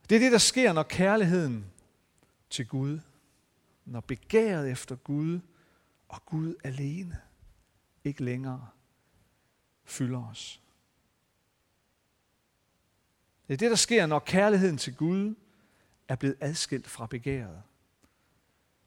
Det 0.08 0.16
er 0.16 0.20
det, 0.20 0.32
der 0.32 0.38
sker, 0.38 0.72
når 0.72 0.82
kærligheden 0.82 1.72
til 2.50 2.68
Gud, 2.68 3.00
når 3.84 4.00
begæret 4.00 4.70
efter 4.70 4.96
Gud 4.96 5.40
og 6.08 6.26
Gud 6.26 6.54
alene 6.64 7.20
ikke 8.04 8.24
længere 8.24 8.68
fylder 9.84 10.28
os. 10.30 10.60
Det 13.48 13.54
er 13.54 13.58
det, 13.58 13.70
der 13.70 13.76
sker, 13.76 14.06
når 14.06 14.18
kærligheden 14.18 14.78
til 14.78 14.96
Gud 14.96 15.34
er 16.08 16.16
blevet 16.16 16.36
adskilt 16.40 16.86
fra 16.86 17.06
begæret. 17.06 17.62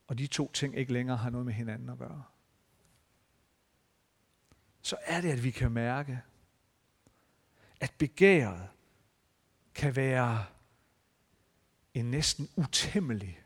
Og 0.07 0.17
de 0.17 0.27
to 0.27 0.51
ting 0.51 0.77
ikke 0.77 0.93
længere 0.93 1.17
har 1.17 1.29
noget 1.29 1.45
med 1.45 1.53
hinanden 1.53 1.89
at 1.89 1.97
gøre. 1.97 2.23
Så 4.81 4.97
er 5.01 5.21
det, 5.21 5.31
at 5.31 5.43
vi 5.43 5.51
kan 5.51 5.71
mærke, 5.71 6.21
at 7.79 7.93
begæret 7.97 8.69
kan 9.75 9.95
være 9.95 10.45
en 11.99 12.11
næsten 12.11 12.49
utæmmelig 12.55 13.43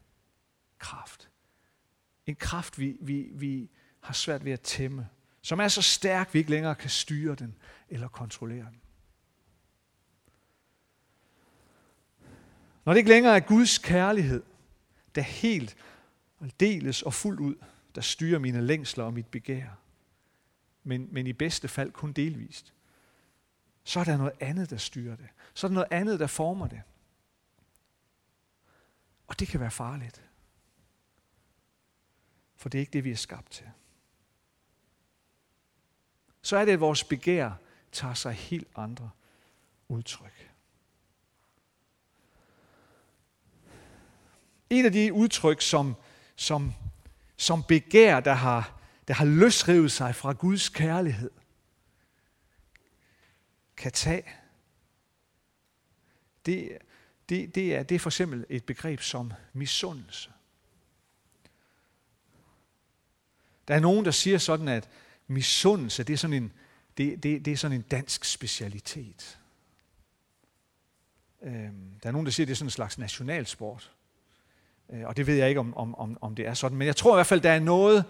kraft. 0.80 1.30
En 2.26 2.36
kraft, 2.36 2.80
vi, 2.80 2.98
vi, 3.02 3.30
vi 3.34 3.70
har 4.00 4.14
svært 4.14 4.46
ved 4.46 4.52
at 4.52 4.62
tæmme. 4.62 5.10
Som 5.42 5.60
er 5.60 5.68
så 5.68 5.82
stærk, 5.82 6.34
vi 6.34 6.40
ikke 6.40 6.52
længere 6.52 6.76
kan 6.76 6.90
styre 6.90 7.36
den 7.36 7.56
eller 7.90 8.08
kontrollere 8.08 8.66
den. 8.66 8.82
Når 12.86 12.94
det 12.94 12.98
ikke 12.98 13.10
længere 13.10 13.36
er 13.36 13.40
Guds 13.40 13.78
kærlighed, 13.78 14.44
der 15.16 15.22
helt 15.22 15.78
deles 16.60 17.02
og 17.02 17.14
fuldt 17.14 17.40
ud, 17.40 17.56
der 17.96 18.02
styrer 18.02 18.40
mine 18.40 18.62
længsler 18.62 19.04
og 19.04 19.14
mit 19.14 19.28
begær, 19.28 19.68
men, 20.84 21.08
men 21.12 21.28
i 21.28 21.34
bedste 21.34 21.68
fald 21.68 21.92
kun 21.92 22.12
delvist, 22.12 22.74
så 23.84 24.00
er 24.00 24.04
der 24.04 24.18
noget 24.18 24.34
andet, 24.40 24.70
der 24.70 24.78
styrer 24.78 25.16
det. 25.16 25.28
Så 25.54 25.68
er 25.68 25.70
der 25.70 25.74
noget 25.74 25.92
andet, 25.92 26.20
der 26.20 26.28
former 26.28 26.68
det. 26.68 26.82
Og 29.32 29.40
det 29.40 29.48
kan 29.48 29.60
være 29.60 29.72
farligt. 29.72 30.24
For 32.56 32.70
det 32.70 32.78
er 32.78 32.80
ikke 32.80 32.94
det, 32.94 33.04
vi 33.04 33.12
er 33.12 33.16
skabt 33.16 33.52
til. 33.52 33.70
Så 36.42 36.58
er 36.58 36.66
det, 36.66 36.72
at 36.72 36.80
vores 36.80 37.04
begær 37.04 37.52
tager 37.92 38.14
sig 38.14 38.34
helt 38.34 38.68
andre 38.76 39.10
udtryk. 39.88 40.52
Et 44.70 44.86
af 44.86 44.92
de 44.92 45.14
udtryk, 45.14 45.62
som, 45.62 45.96
som, 46.36 46.74
som 47.38 47.64
begær, 47.64 48.20
der 48.20 48.34
har, 48.34 48.80
der 49.08 49.14
har 49.14 49.26
løsrevet 49.26 49.92
sig 49.92 50.16
fra 50.16 50.34
Guds 50.34 50.70
kærlighed, 50.70 51.32
kan 53.78 53.92
tage, 53.92 54.24
det, 56.46 56.78
det, 57.32 57.56
det, 57.56 57.76
er, 57.76 57.84
det 57.84 57.96
er 57.96 58.00
for 58.00 58.10
eksempel 58.10 58.46
et 58.50 58.64
begreb 58.64 59.02
som 59.02 59.34
misundelse. 59.54 60.30
Der 63.68 63.76
er 63.76 63.80
nogen, 63.80 64.06
der 64.06 64.12
siger 64.12 64.38
sådan, 64.38 64.68
at 64.68 64.90
misundelse, 65.28 66.04
det 66.04 66.14
er 66.14 66.18
sådan 66.18 66.34
en, 66.34 66.54
det, 66.98 67.24
det, 67.24 67.46
det 67.46 67.54
er 67.54 67.58
sådan 67.58 67.78
en 67.78 67.82
dansk 67.82 68.26
specialitet. 68.26 69.40
Øhm, 71.42 72.00
der 72.04 72.10
er 72.10 72.12
nogen, 72.12 72.26
der 72.26 72.32
siger, 72.32 72.46
at 72.46 72.48
det 72.48 72.54
er 72.54 72.58
sådan 72.58 72.68
en 72.68 72.72
slags 72.72 72.98
nationalsport. 72.98 73.92
Øh, 74.90 75.08
og 75.08 75.18
det 75.18 75.28
ved 75.28 75.36
jeg 75.36 75.50
ikke, 75.50 75.60
om, 75.60 75.98
om, 75.98 76.18
om 76.22 76.36
det 76.36 76.48
er 76.48 76.54
sådan. 76.54 76.78
Men 76.78 76.88
jeg 76.88 76.96
tror 76.96 77.16
i 77.16 77.18
hvert 77.18 77.28
fald, 77.28 77.42
der 77.42 77.52
er 77.52 77.60
noget, 77.60 78.06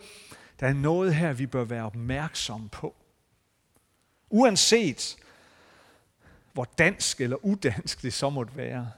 der 0.60 0.68
er 0.68 0.74
noget 0.74 1.16
her, 1.16 1.34
vi 1.34 1.46
bør 1.46 1.64
være 1.64 1.86
opmærksomme 1.86 2.70
på. 2.70 2.96
Uanset 4.30 5.18
hvor 6.54 6.64
dansk 6.78 7.22
eller 7.22 7.46
udansk 7.46 8.02
det 8.02 8.14
så 8.14 8.30
måtte 8.30 8.58
være, 8.58 8.92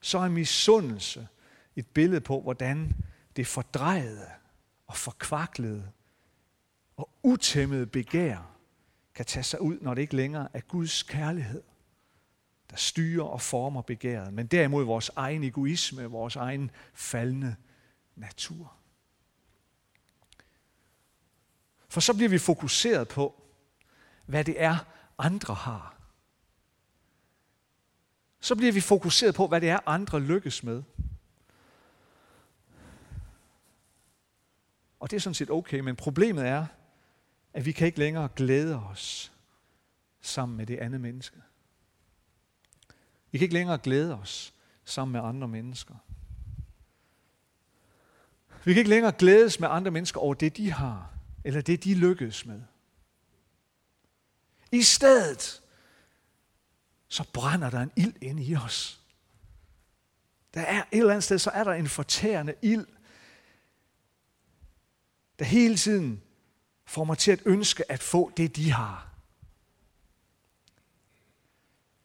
så 0.00 0.18
er 0.18 0.28
misundelse 0.28 1.28
et 1.76 1.86
billede 1.86 2.20
på, 2.20 2.40
hvordan 2.40 2.94
det 3.36 3.46
fordrejede 3.46 4.30
og 4.86 4.96
forkvaklede 4.96 5.90
og 6.96 7.10
utæmmede 7.22 7.86
begær 7.86 8.56
kan 9.14 9.26
tage 9.26 9.42
sig 9.42 9.60
ud, 9.60 9.78
når 9.80 9.94
det 9.94 10.02
ikke 10.02 10.16
længere 10.16 10.48
er 10.52 10.60
Guds 10.60 11.02
kærlighed, 11.02 11.62
der 12.70 12.76
styrer 12.76 13.24
og 13.24 13.40
former 13.40 13.82
begæret, 13.82 14.32
men 14.32 14.46
derimod 14.46 14.84
vores 14.84 15.10
egen 15.16 15.44
egoisme, 15.44 16.04
vores 16.04 16.36
egen 16.36 16.70
faldende 16.94 17.56
natur. 18.16 18.72
For 21.88 22.00
så 22.00 22.14
bliver 22.14 22.28
vi 22.28 22.38
fokuseret 22.38 23.08
på, 23.08 23.42
hvad 24.26 24.44
det 24.44 24.62
er, 24.62 24.76
andre 25.18 25.54
har. 25.54 25.99
Så 28.40 28.56
bliver 28.56 28.72
vi 28.72 28.80
fokuseret 28.80 29.34
på, 29.34 29.46
hvad 29.46 29.60
det 29.60 29.68
er, 29.68 29.78
andre 29.86 30.20
lykkes 30.20 30.62
med. 30.62 30.82
Og 35.00 35.10
det 35.10 35.16
er 35.16 35.20
sådan 35.20 35.34
set 35.34 35.50
okay, 35.50 35.80
men 35.80 35.96
problemet 35.96 36.46
er, 36.46 36.66
at 37.52 37.64
vi 37.64 37.72
kan 37.72 37.86
ikke 37.86 37.98
længere 37.98 38.28
glæde 38.36 38.82
os 38.82 39.32
sammen 40.20 40.56
med 40.56 40.66
det 40.66 40.78
andet 40.78 41.00
menneske. 41.00 41.36
Vi 43.30 43.38
kan 43.38 43.44
ikke 43.44 43.54
længere 43.54 43.78
glæde 43.78 44.18
os 44.18 44.54
sammen 44.84 45.12
med 45.12 45.20
andre 45.20 45.48
mennesker. 45.48 45.94
Vi 48.64 48.72
kan 48.72 48.78
ikke 48.78 48.90
længere 48.90 49.12
glædes 49.12 49.60
med 49.60 49.68
andre 49.68 49.90
mennesker 49.90 50.20
over 50.20 50.34
det, 50.34 50.56
de 50.56 50.72
har, 50.72 51.10
eller 51.44 51.60
det, 51.60 51.84
de 51.84 51.94
lykkes 51.94 52.46
med. 52.46 52.62
I 54.72 54.82
stedet, 54.82 55.62
så 57.10 57.24
brænder 57.32 57.70
der 57.70 57.80
en 57.80 57.92
ild 57.96 58.14
ind 58.20 58.40
i 58.40 58.56
os. 58.56 59.00
Der 60.54 60.60
er 60.60 60.82
et 60.92 60.98
eller 60.98 61.10
andet 61.10 61.24
sted, 61.24 61.38
så 61.38 61.50
er 61.50 61.64
der 61.64 61.72
en 61.72 61.88
fortærende 61.88 62.54
ild, 62.62 62.86
der 65.38 65.44
hele 65.44 65.76
tiden 65.76 66.22
får 66.86 67.04
mig 67.04 67.18
til 67.18 67.32
at 67.32 67.42
ønske 67.44 67.92
at 67.92 68.02
få 68.02 68.32
det, 68.36 68.56
de 68.56 68.72
har. 68.72 69.10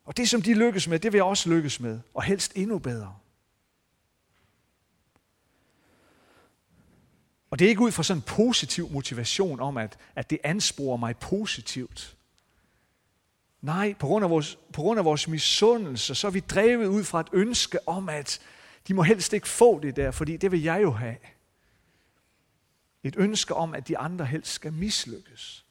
Og 0.06 0.18
det, 0.18 0.30
som 0.30 0.42
de 0.42 0.54
lykkes 0.54 0.88
med, 0.88 1.00
det 1.00 1.12
vil 1.14 1.18
jeg 1.18 1.26
også 1.26 1.50
lykkes 1.50 1.80
med, 1.80 2.00
og 2.14 2.24
helst 2.24 2.52
endnu 2.56 2.80
bedre. 2.80 3.20
Og 7.50 7.60
det 7.60 7.66
er 7.66 7.70
ikke 7.70 7.82
ud 7.82 7.92
fra 7.92 8.04
sådan 8.04 8.20
en 8.20 8.26
positiv 8.28 8.92
motivation 8.92 9.60
om, 9.60 9.78
at, 9.78 9.98
at 10.16 10.30
det 10.30 10.40
ansporer 10.44 10.98
mig 10.98 11.18
positivt. 11.18 12.15
Nej, 13.66 13.94
på 13.94 14.08
grund, 14.08 14.26
af 14.26 14.30
vores, 14.30 14.60
på 14.74 14.82
grund 14.82 15.00
af 15.00 15.06
vores 15.06 15.28
misundelse, 15.28 16.16
så 16.16 16.28
er 16.28 16.32
vi 16.32 16.40
drevet 16.40 16.86
ud 16.86 17.04
fra 17.04 17.20
et 17.20 17.28
ønske 17.34 17.88
om, 17.88 18.10
at 18.10 18.40
de 18.88 18.94
må 18.94 19.04
helst 19.04 19.34
ikke 19.34 19.48
få 19.48 19.80
det 19.80 19.96
der, 19.96 20.12
fordi 20.12 20.38
det 20.38 20.52
vil 20.52 20.62
jeg 20.64 20.82
jo 20.82 20.92
have. 20.92 21.18
Et 23.04 23.16
ønske 23.18 23.54
om, 23.54 23.74
at 23.74 23.88
de 23.88 23.98
andre 23.98 24.26
helst 24.26 24.52
skal 24.52 24.74
mislykkes. 24.74 25.66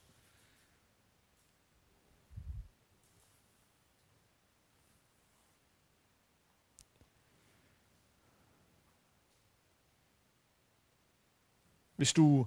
Hvis 11.97 12.13
du, 12.13 12.47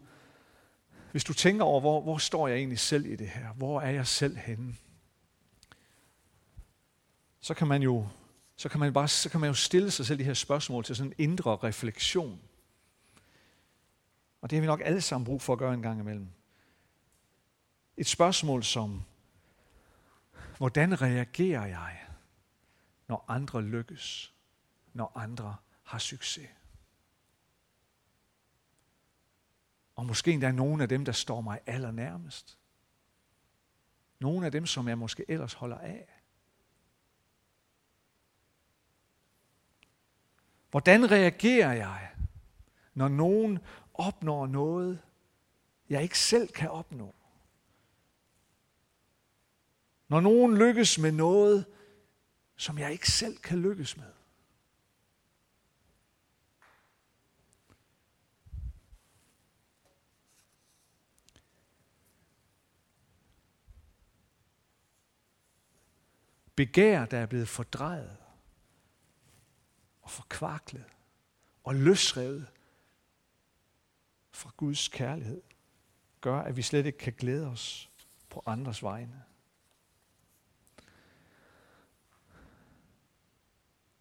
hvis 1.12 1.24
du 1.24 1.34
tænker 1.34 1.66
over, 1.66 1.80
hvor, 1.80 2.02
hvor 2.02 2.18
står 2.18 2.48
jeg 2.48 2.58
egentlig 2.58 2.80
selv 2.80 3.06
i 3.06 3.16
det 3.16 3.30
her? 3.30 3.54
Hvor 3.54 3.82
er 3.82 3.90
jeg 3.90 4.08
selv 4.08 4.38
henne? 4.38 4.76
Så 7.48 7.54
kan 7.54 7.68
man 7.68 7.82
jo, 7.82 8.08
så 8.56 8.70
kan 8.70 8.80
man 8.80 8.94
bare, 8.94 9.08
så 9.08 9.30
kan 9.30 9.40
man 9.40 9.48
jo 9.48 9.54
stille 9.54 9.92
sig 9.92 10.06
selv 10.06 10.20
de 10.20 10.24
her 10.24 10.34
spørgsmål 10.34 10.84
til 10.84 10.96
sådan 10.96 11.12
en 11.12 11.30
indre 11.30 11.56
refleksion. 11.56 12.42
Og 14.42 14.50
det 14.50 14.56
har 14.56 14.62
vi 14.62 14.68
nok 14.68 14.82
alle 14.84 15.02
sammen 15.02 15.26
brug 15.26 15.42
for 15.42 15.54
at 15.54 15.60
gøre 15.60 15.74
en 15.74 15.82
gang 15.82 16.00
imellem. 16.00 16.28
Et 17.98 18.08
spørgsmål 18.08 18.64
som, 18.64 19.04
hvordan 20.58 21.02
reagerer 21.02 21.66
jeg, 21.66 22.08
når 23.08 23.26
andre 23.28 23.62
lykkes, 23.62 24.34
når 24.94 25.12
andre 25.16 25.56
har 25.84 26.00
succes? 26.00 26.50
Og 29.96 30.06
måske 30.06 30.32
endda 30.32 30.52
nogle 30.52 30.84
af 30.84 30.90
dem, 30.90 31.06
der 31.06 31.12
står 31.12 31.42
mig 31.42 31.60
allernærmest. 31.66 32.58
Nogle 34.20 34.46
af 34.46 34.52
dem, 34.52 34.66
som 34.66 34.88
jeg 34.88 34.98
måske 34.98 35.26
ellers 35.28 35.54
holder 35.54 35.78
af. 35.78 36.17
Hvordan 40.72 41.12
reagerer 41.12 41.74
jeg, 41.74 42.10
når 42.94 43.08
nogen 43.08 43.60
opnår 43.94 44.48
noget, 44.48 45.02
jeg 45.90 46.04
ikke 46.04 46.20
selv 46.20 46.48
kan 46.48 46.70
opnå? 46.70 47.16
Når 50.08 50.20
nogen 50.20 50.58
lykkes 50.58 51.00
med 51.00 51.12
noget, 51.12 51.66
som 52.56 52.78
jeg 52.78 52.92
ikke 52.92 53.12
selv 53.12 53.38
kan 53.38 53.62
lykkes 53.62 53.98
med? 53.98 54.18
begær, 66.58 67.06
der 67.06 67.18
er 67.18 67.26
blevet 67.26 67.48
fordrejet 67.48 68.18
og 70.08 70.12
forkvaklet 70.12 70.86
og 71.64 71.76
løsrevet 71.76 72.48
fra 74.32 74.52
Guds 74.58 74.88
kærlighed, 74.88 75.42
gør, 76.22 76.40
at 76.40 76.58
vi 76.58 76.62
slet 76.62 76.86
ikke 76.86 76.98
kan 76.98 77.14
glæde 77.18 77.48
os 77.48 77.90
på 78.30 78.44
andres 78.46 78.84
vegne. 78.84 79.24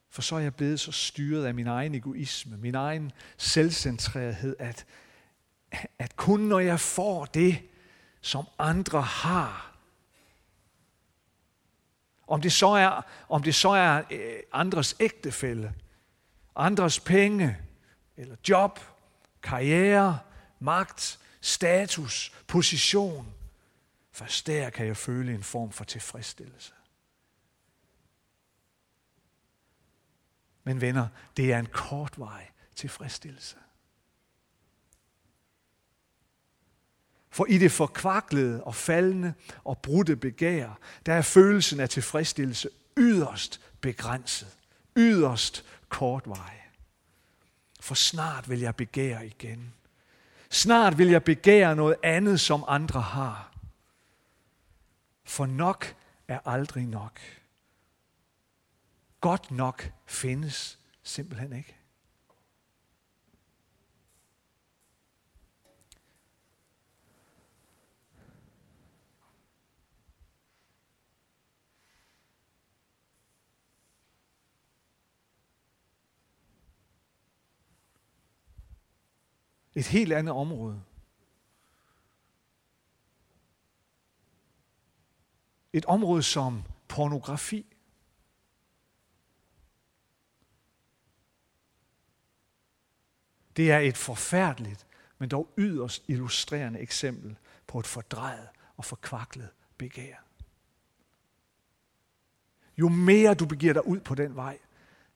For 0.09 0.23
så 0.23 0.37
er 0.37 0.41
jeg 0.41 0.55
blevet 0.55 0.81
så 0.81 0.93
styret 0.93 1.47
af 1.47 1.55
min 1.55 1.67
egen 1.67 1.95
egoisme, 1.95 2.57
min 2.57 2.75
egen 2.75 3.13
selvcentrerethed, 3.37 4.57
at, 4.59 4.87
at 5.99 6.17
kun 6.17 6.41
når 6.41 6.59
jeg 6.59 6.81
får 6.81 7.25
det, 7.25 7.63
som 8.21 8.45
andre 8.59 9.03
har, 9.03 9.77
om 12.27 12.41
det 12.41 12.53
så 12.53 12.69
er, 12.69 13.03
om 13.29 13.43
det 13.43 13.55
så 13.55 13.69
er 13.69 14.03
øh, 14.11 14.43
andres 14.53 14.97
ægtefælle, 15.01 15.75
andres 16.57 17.01
penge, 17.01 17.59
eller 18.17 18.37
job, 18.49 18.81
karriere, 19.43 20.19
magt, 20.61 21.19
status, 21.41 22.33
position. 22.47 23.35
Først 24.13 24.47
der 24.47 24.71
kan 24.71 24.87
jeg 24.87 24.97
føle 24.97 25.35
en 25.35 25.43
form 25.43 25.73
for 25.73 25.85
tilfredsstillelse. 25.85 26.73
Men 30.65 30.81
venner, 30.81 31.09
det 31.37 31.53
er 31.53 31.59
en 31.59 31.69
kort 31.73 32.19
vej 32.19 32.47
tilfredsstillelse. 32.77 33.57
For 37.31 37.47
i 37.47 37.59
det 37.59 37.73
forkvaklede 37.73 38.65
og 38.65 38.75
faldende 38.75 39.35
og 39.65 39.79
brudte 39.79 40.17
begær, 40.17 40.79
der 41.07 41.15
er 41.15 41.23
følelsen 41.23 41.81
af 41.81 41.89
tilfredsstillelse 41.89 42.71
yderst 42.97 43.61
begrænset, 43.81 44.57
yderst 44.97 45.65
kortvarig. 45.97 46.63
For 47.81 47.95
snart 47.95 48.49
vil 48.49 48.61
jeg 48.61 48.77
begære 48.77 49.27
igen. 49.27 49.75
Snart 50.51 50.99
vil 50.99 51.09
jeg 51.09 51.25
begære 51.25 51.77
noget 51.77 51.97
andet, 52.03 52.41
som 52.41 52.65
andre 52.69 53.01
har. 53.01 53.53
For 55.25 55.47
nok 55.47 55.97
er 56.29 56.39
aldrig 56.45 56.87
nok. 56.87 57.21
Godt 59.21 59.51
nok 59.51 59.91
findes 60.07 60.79
simpelthen 61.03 61.53
ikke. 61.53 61.77
Et 79.77 79.87
helt 79.87 80.13
andet 80.13 80.35
område. 80.35 80.83
Et 85.73 85.85
område 85.85 86.23
som 86.23 86.63
pornografi. 86.89 87.77
Det 93.57 93.71
er 93.71 93.79
et 93.79 93.97
forfærdeligt, 93.97 94.87
men 95.19 95.29
dog 95.29 95.53
yderst 95.59 96.05
illustrerende 96.09 96.81
eksempel 96.81 97.37
på 97.67 97.79
et 97.79 97.87
fordrejet 97.87 98.49
og 98.77 98.85
forkvaklet 98.85 99.49
begær. 99.79 100.17
Jo 102.79 102.89
mere 102.89 103.35
du 103.35 103.47
begiver 103.47 103.73
dig 103.73 103.87
ud 103.87 104.01
på 104.01 104.15
den 104.15 104.37
vej, 104.37 104.59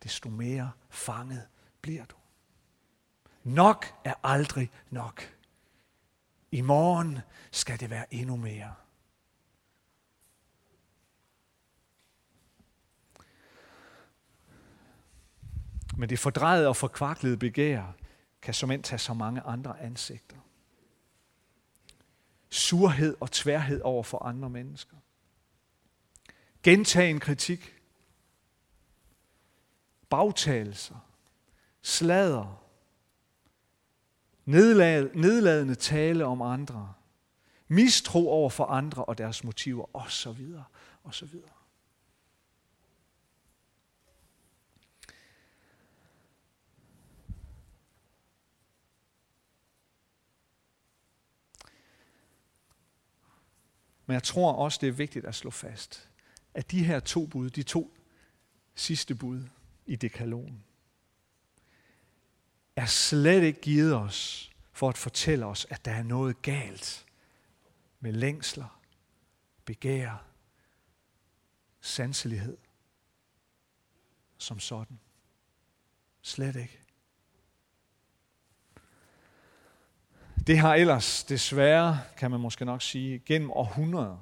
desto 0.02 0.30
mere 0.30 0.72
fanget 0.90 1.48
bliver 1.82 2.04
du. 2.04 2.19
Nok 3.44 3.86
er 4.04 4.14
aldrig 4.22 4.70
nok. 4.90 5.36
I 6.52 6.60
morgen 6.60 7.18
skal 7.50 7.80
det 7.80 7.90
være 7.90 8.14
endnu 8.14 8.36
mere. 8.36 8.74
Men 15.96 16.08
det 16.08 16.18
fordrejede 16.18 16.68
og 16.68 16.76
forkvaklede 16.76 17.36
begær 17.36 17.92
kan 18.42 18.54
som 18.54 18.70
end 18.70 18.82
tage 18.82 18.98
så 18.98 19.14
mange 19.14 19.40
andre 19.40 19.80
ansigter. 19.80 20.36
Surhed 22.50 23.16
og 23.20 23.30
tværhed 23.30 23.80
over 23.80 24.02
for 24.02 24.24
andre 24.24 24.50
mennesker. 24.50 24.96
Gentagen 26.62 27.20
kritik. 27.20 27.76
bagtagelser, 30.10 30.96
slader, 31.82 32.62
nedladende 34.44 35.74
tale 35.74 36.24
om 36.24 36.42
andre, 36.42 36.92
mistro 37.68 38.28
over 38.28 38.50
for 38.50 38.64
andre 38.64 39.04
og 39.04 39.18
deres 39.18 39.44
motiver, 39.44 39.96
osv. 39.96 40.54
osv. 41.04 41.28
Men 54.06 54.14
jeg 54.14 54.22
tror 54.22 54.52
også, 54.52 54.78
det 54.80 54.88
er 54.88 54.92
vigtigt 54.92 55.24
at 55.24 55.34
slå 55.34 55.50
fast, 55.50 56.10
at 56.54 56.70
de 56.70 56.84
her 56.84 57.00
to 57.00 57.26
bud, 57.26 57.50
de 57.50 57.62
to 57.62 57.96
sidste 58.74 59.14
bud 59.14 59.42
i 59.86 59.96
dekalogen, 59.96 60.64
er 62.80 62.86
slet 62.86 63.42
ikke 63.42 63.60
givet 63.60 63.96
os 63.96 64.50
for 64.72 64.88
at 64.88 64.98
fortælle 64.98 65.46
os, 65.46 65.66
at 65.70 65.84
der 65.84 65.90
er 65.90 66.02
noget 66.02 66.42
galt 66.42 67.06
med 68.00 68.12
længsler, 68.12 68.80
begær, 69.64 70.24
sanselighed 71.80 72.56
som 74.38 74.58
sådan. 74.58 74.98
Slet 76.22 76.56
ikke. 76.56 76.80
Det 80.46 80.58
har 80.58 80.74
ellers 80.74 81.24
desværre, 81.24 82.00
kan 82.16 82.30
man 82.30 82.40
måske 82.40 82.64
nok 82.64 82.82
sige, 82.82 83.18
gennem 83.18 83.50
århundreder 83.50 84.18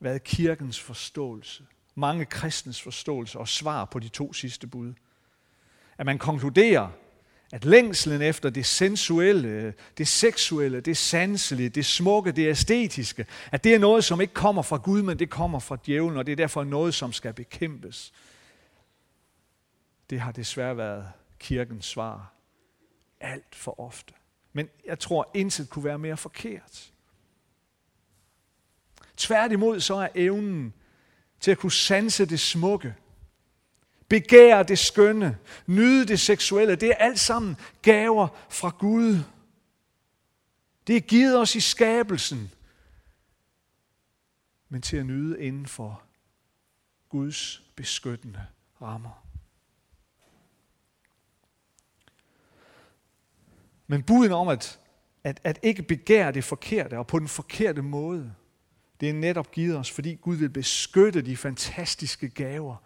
været 0.00 0.24
kirkens 0.24 0.80
forståelse, 0.80 1.66
mange 1.94 2.24
kristens 2.24 2.82
forståelse 2.82 3.38
og 3.38 3.48
svar 3.48 3.84
på 3.84 3.98
de 3.98 4.08
to 4.08 4.32
sidste 4.32 4.66
bud. 4.66 4.94
At 5.98 6.06
man 6.06 6.18
konkluderer, 6.18 6.90
at 7.52 7.64
længslen 7.64 8.22
efter 8.22 8.50
det 8.50 8.66
sensuelle, 8.66 9.74
det 9.98 10.08
seksuelle, 10.08 10.80
det 10.80 10.96
sanselige, 10.96 11.68
det 11.68 11.86
smukke, 11.86 12.32
det 12.32 12.48
æstetiske, 12.48 13.26
at 13.52 13.64
det 13.64 13.74
er 13.74 13.78
noget, 13.78 14.04
som 14.04 14.20
ikke 14.20 14.34
kommer 14.34 14.62
fra 14.62 14.76
Gud, 14.76 15.02
men 15.02 15.18
det 15.18 15.30
kommer 15.30 15.58
fra 15.58 15.78
djævlen, 15.86 16.16
og 16.16 16.26
det 16.26 16.32
er 16.32 16.36
derfor 16.36 16.64
noget, 16.64 16.94
som 16.94 17.12
skal 17.12 17.32
bekæmpes. 17.32 18.12
Det 20.10 20.20
har 20.20 20.32
desværre 20.32 20.76
været 20.76 21.06
kirkens 21.38 21.84
svar 21.86 22.32
alt 23.20 23.54
for 23.54 23.80
ofte. 23.80 24.14
Men 24.52 24.68
jeg 24.86 24.98
tror, 24.98 25.30
intet 25.34 25.70
kunne 25.70 25.84
være 25.84 25.98
mere 25.98 26.16
forkert. 26.16 26.92
Tværtimod 29.16 29.80
så 29.80 29.94
er 29.94 30.08
evnen 30.14 30.74
til 31.40 31.50
at 31.50 31.58
kunne 31.58 31.72
sanse 31.72 32.26
det 32.26 32.40
smukke, 32.40 32.94
begære 34.12 34.62
det 34.62 34.78
skønne, 34.78 35.38
nyde 35.66 36.06
det 36.06 36.20
seksuelle, 36.20 36.76
det 36.76 36.88
er 36.88 36.94
alt 36.94 37.20
sammen 37.20 37.56
gaver 37.82 38.28
fra 38.48 38.68
Gud. 38.78 39.18
Det 40.86 40.96
er 40.96 41.00
givet 41.00 41.38
os 41.38 41.54
i 41.54 41.60
skabelsen, 41.60 42.50
men 44.68 44.82
til 44.82 44.96
at 44.96 45.06
nyde 45.06 45.42
inden 45.42 45.66
for 45.66 46.02
Guds 47.08 47.62
beskyttende 47.76 48.46
rammer. 48.82 49.26
Men 53.86 54.02
buden 54.02 54.32
om 54.32 54.48
at, 54.48 54.78
at, 55.24 55.40
at 55.44 55.58
ikke 55.62 55.82
begære 55.82 56.32
det 56.32 56.44
forkerte 56.44 56.98
og 56.98 57.06
på 57.06 57.18
den 57.18 57.28
forkerte 57.28 57.82
måde, 57.82 58.34
det 59.00 59.10
er 59.10 59.14
netop 59.14 59.50
givet 59.50 59.76
os, 59.76 59.90
fordi 59.90 60.14
Gud 60.14 60.36
vil 60.36 60.50
beskytte 60.50 61.22
de 61.22 61.36
fantastiske 61.36 62.28
gaver, 62.28 62.76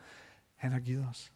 han 0.57 0.73
har 0.73 0.81
givet 0.81 1.09
os. 1.11 1.33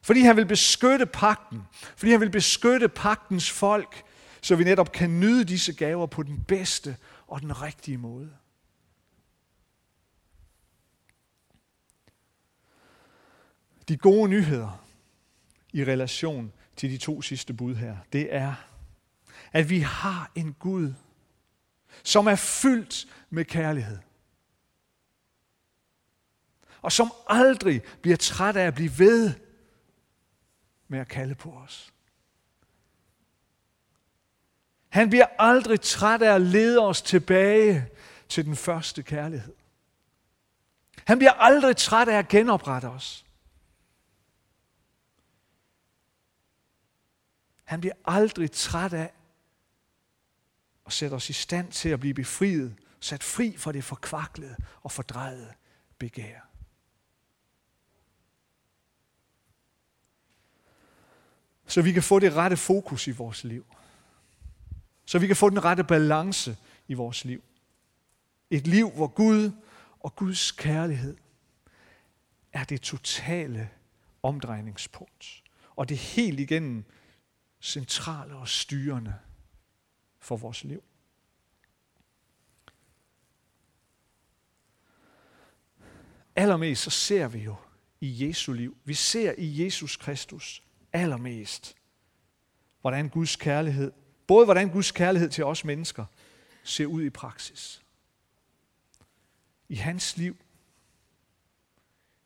Fordi 0.00 0.20
han 0.20 0.36
vil 0.36 0.46
beskytte 0.46 1.06
pakten. 1.06 1.62
Fordi 1.96 2.10
han 2.10 2.20
vil 2.20 2.30
beskytte 2.30 2.88
pagtens 2.88 3.50
folk, 3.50 4.02
så 4.42 4.56
vi 4.56 4.64
netop 4.64 4.92
kan 4.92 5.20
nyde 5.20 5.44
disse 5.44 5.72
gaver 5.72 6.06
på 6.06 6.22
den 6.22 6.44
bedste 6.48 6.96
og 7.26 7.40
den 7.40 7.62
rigtige 7.62 7.98
måde. 7.98 8.36
De 13.88 13.96
gode 13.96 14.28
nyheder 14.28 14.84
i 15.72 15.84
relation 15.84 16.52
til 16.76 16.90
de 16.90 16.98
to 16.98 17.22
sidste 17.22 17.54
bud 17.54 17.74
her, 17.74 17.96
det 18.12 18.34
er, 18.34 18.54
at 19.52 19.70
vi 19.70 19.80
har 19.80 20.30
en 20.34 20.52
Gud, 20.58 20.94
som 22.02 22.26
er 22.26 22.36
fyldt 22.36 23.08
med 23.30 23.44
kærlighed. 23.44 23.98
Og 26.84 26.92
som 26.92 27.12
aldrig 27.26 27.82
bliver 28.02 28.16
træt 28.16 28.56
af 28.56 28.66
at 28.66 28.74
blive 28.74 28.98
ved 28.98 29.34
med 30.88 30.98
at 30.98 31.08
kalde 31.08 31.34
på 31.34 31.52
os. 31.52 31.92
Han 34.88 35.10
bliver 35.10 35.26
aldrig 35.38 35.80
træt 35.80 36.22
af 36.22 36.34
at 36.34 36.40
lede 36.40 36.80
os 36.80 37.02
tilbage 37.02 37.88
til 38.28 38.44
den 38.44 38.56
første 38.56 39.02
kærlighed. 39.02 39.54
Han 41.06 41.18
bliver 41.18 41.32
aldrig 41.32 41.76
træt 41.76 42.08
af 42.08 42.18
at 42.18 42.28
genoprette 42.28 42.86
os. 42.86 43.26
Han 47.64 47.80
bliver 47.80 47.94
aldrig 48.04 48.52
træt 48.52 48.92
af 48.92 49.12
at 50.86 50.92
sætte 50.92 51.14
os 51.14 51.30
i 51.30 51.32
stand 51.32 51.72
til 51.72 51.88
at 51.88 52.00
blive 52.00 52.14
befriet, 52.14 52.76
sat 53.00 53.22
fri 53.22 53.56
fra 53.56 53.72
det 53.72 53.84
forkvaklede 53.84 54.56
og 54.82 54.92
fordrejede 54.92 55.54
begær. 55.98 56.53
Så 61.66 61.82
vi 61.82 61.92
kan 61.92 62.02
få 62.02 62.18
det 62.18 62.32
rette 62.32 62.56
fokus 62.56 63.08
i 63.08 63.10
vores 63.10 63.44
liv. 63.44 63.66
Så 65.04 65.18
vi 65.18 65.26
kan 65.26 65.36
få 65.36 65.50
den 65.50 65.64
rette 65.64 65.84
balance 65.84 66.56
i 66.88 66.94
vores 66.94 67.24
liv. 67.24 67.42
Et 68.50 68.66
liv, 68.66 68.90
hvor 68.90 69.06
Gud 69.06 69.50
og 70.00 70.16
Guds 70.16 70.52
kærlighed 70.52 71.16
er 72.52 72.64
det 72.64 72.80
totale 72.80 73.70
omdrejningspunkt. 74.22 75.42
Og 75.76 75.88
det 75.88 75.98
helt 75.98 76.40
igennem 76.40 76.84
centrale 77.60 78.36
og 78.36 78.48
styrende 78.48 79.14
for 80.18 80.36
vores 80.36 80.64
liv. 80.64 80.82
Allermest 86.36 86.82
så 86.82 86.90
ser 86.90 87.28
vi 87.28 87.38
jo 87.38 87.56
i 88.00 88.26
Jesu 88.26 88.52
liv, 88.52 88.76
vi 88.84 88.94
ser 88.94 89.34
i 89.38 89.64
Jesus 89.64 89.96
Kristus 89.96 90.63
allermest, 90.94 91.76
hvordan 92.80 93.08
Guds 93.08 93.36
kærlighed, 93.36 93.92
både 94.26 94.44
hvordan 94.44 94.68
Guds 94.68 94.90
kærlighed 94.90 95.30
til 95.30 95.44
os 95.44 95.64
mennesker 95.64 96.04
ser 96.62 96.86
ud 96.86 97.02
i 97.02 97.10
praksis. 97.10 97.82
I 99.68 99.74
hans 99.74 100.16
liv 100.16 100.36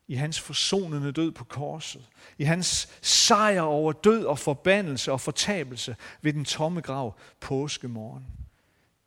i 0.08 0.14
hans 0.14 0.40
forsonende 0.40 1.12
død 1.12 1.32
på 1.32 1.44
korset, 1.44 2.08
i 2.38 2.44
hans 2.44 2.98
sejr 3.02 3.60
over 3.60 3.92
død 3.92 4.24
og 4.24 4.38
forbandelse 4.38 5.12
og 5.12 5.20
fortabelse 5.20 5.96
ved 6.22 6.32
den 6.32 6.44
tomme 6.44 6.80
grav 6.80 7.18
påskemorgen. 7.40 8.26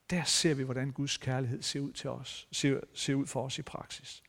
Der 0.09 0.23
ser 0.23 0.53
vi, 0.53 0.63
hvordan 0.63 0.91
Guds 0.91 1.17
kærlighed 1.17 1.61
ser 1.61 1.79
ud 1.79 1.91
til 1.91 2.09
os, 2.09 2.47
ser, 2.51 2.79
ser 2.93 3.15
ud 3.15 3.27
for 3.27 3.45
os 3.45 3.59
i 3.59 3.61
praksis. 3.61 4.23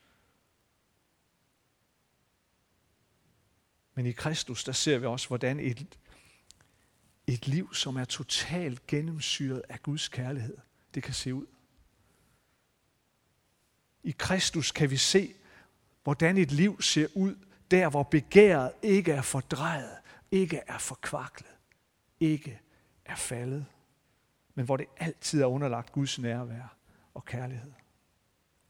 Men 3.95 4.07
i 4.07 4.13
Kristus, 4.13 4.65
der 4.65 4.73
ser 4.73 4.99
vi 4.99 5.07
også, 5.07 5.29
hvordan 5.29 5.61
et, 5.61 5.99
et 7.27 7.47
liv, 7.47 7.75
som 7.75 7.97
er 7.97 8.05
totalt 8.05 8.87
gennemsyret 8.87 9.63
af 9.69 9.83
Guds 9.83 10.09
kærlighed, 10.09 10.57
det 10.95 11.03
kan 11.03 11.15
se 11.15 11.35
ud. 11.35 11.47
I 14.03 14.15
Kristus 14.19 14.73
kan 14.73 14.91
vi 14.91 14.97
se, 14.97 15.35
hvordan 16.03 16.39
et 16.39 16.53
liv 16.53 16.83
ser 16.83 17.07
ud, 17.15 17.37
der 17.71 17.89
hvor 17.89 18.03
begæret 18.03 18.73
ikke 18.83 19.13
er 19.13 19.23
fordrejet, 19.23 19.97
ikke 20.31 20.61
er 20.67 20.79
forkvaklet, 20.79 21.57
ikke 22.21 22.61
er 23.05 23.17
faldet, 23.17 23.67
men 24.55 24.65
hvor 24.65 24.77
det 24.77 24.87
altid 24.97 25.43
er 25.43 25.47
underlagt 25.47 25.93
Guds 25.93 26.19
nærvær 26.19 26.77
og 27.15 27.25
kærlighed. 27.25 27.73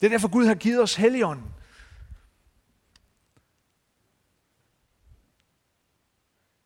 Det 0.00 0.06
er 0.06 0.10
derfor 0.10 0.28
Gud 0.28 0.46
har 0.46 0.54
givet 0.54 0.82
os 0.82 0.94
Helligånden. 0.94 1.54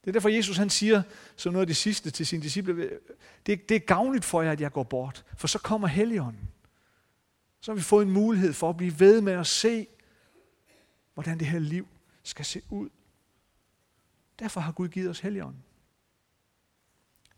Det 0.07 0.11
er 0.11 0.12
derfor 0.12 0.29
Jesus 0.29 0.57
han 0.57 0.71
siger, 0.71 1.03
som 1.37 1.53
noget 1.53 1.62
af 1.62 1.66
det 1.66 1.77
sidste 1.77 2.11
til 2.11 2.27
sine 2.27 2.42
disciple, 2.42 2.90
det, 3.47 3.69
det 3.69 3.75
er 3.75 3.79
gavnligt 3.79 4.25
for 4.25 4.42
jer, 4.42 4.53
at 4.53 4.61
jeg 4.61 4.73
går 4.73 4.83
bort, 4.83 5.25
for 5.37 5.47
så 5.47 5.59
kommer 5.59 5.88
Helligånden. 5.88 6.49
Så 7.61 7.73
har 7.73 7.77
vi 7.77 7.83
fået 7.83 8.07
en 8.07 8.12
mulighed 8.12 8.53
for 8.53 8.71
at 8.71 8.77
blive 8.77 9.01
ved 9.01 9.21
med 9.21 9.33
at 9.33 9.47
se 9.47 9.87
hvordan 11.14 11.38
det 11.38 11.47
her 11.47 11.59
liv 11.59 11.88
skal 12.23 12.45
se 12.45 12.62
ud. 12.71 12.88
Derfor 14.38 14.61
har 14.61 14.73
Gud 14.73 14.88
givet 14.88 15.11
os 15.11 15.21
Helligånden. 15.21 15.64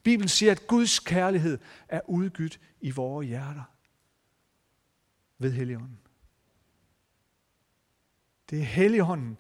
Bibelen 0.03 0.29
siger, 0.29 0.53
at 0.53 0.67
Guds 0.67 0.99
kærlighed 0.99 1.59
er 1.89 2.01
udgydt 2.07 2.61
i 2.81 2.91
vores 2.91 3.27
hjerter 3.27 3.63
ved 5.39 5.53
Helligånden. 5.53 5.99
Det 8.51 8.59
er 8.59 8.65
Helligånden, 8.65 9.39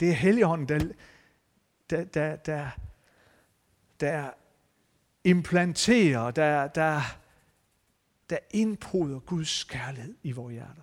Det 0.00 0.08
er 0.08 0.14
Helligånden, 0.14 0.68
der, 0.68 0.92
der, 1.90 2.04
der, 2.04 2.36
der, 2.36 2.70
der 4.00 4.30
implanterer, 5.24 6.30
der, 6.30 6.68
der, 6.68 7.02
der 8.30 8.38
indpoder 8.50 9.18
Guds 9.18 9.64
kærlighed 9.64 10.14
i 10.22 10.32
vores 10.32 10.52
hjerter. 10.52 10.82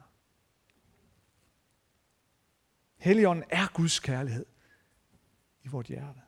Helligånden 2.98 3.46
er 3.50 3.68
Guds 3.74 4.00
kærlighed 4.00 4.46
i 5.64 5.68
vores 5.68 5.88
hjerte. 5.88 6.22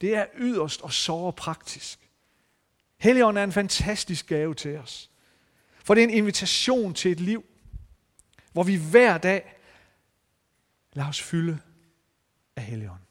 Det 0.00 0.16
er 0.16 0.26
yderst 0.34 0.82
og 0.82 0.92
så 0.92 1.30
praktisk. 1.30 2.10
Helligånden 2.96 3.40
er 3.40 3.44
en 3.44 3.52
fantastisk 3.52 4.26
gave 4.26 4.54
til 4.54 4.76
os. 4.76 5.10
For 5.84 5.94
det 5.94 6.04
er 6.04 6.08
en 6.08 6.14
invitation 6.14 6.94
til 6.94 7.12
et 7.12 7.20
liv, 7.20 7.44
hvor 8.52 8.62
vi 8.62 8.76
hver 8.90 9.18
dag 9.18 9.56
lader 10.92 11.08
os 11.08 11.22
fylde 11.22 11.58
af 12.56 12.62
Helligånden. 12.62 13.07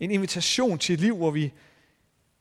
En 0.00 0.10
invitation 0.10 0.78
til 0.78 0.92
et 0.92 1.00
liv, 1.00 1.16
hvor 1.16 1.30
vi 1.30 1.52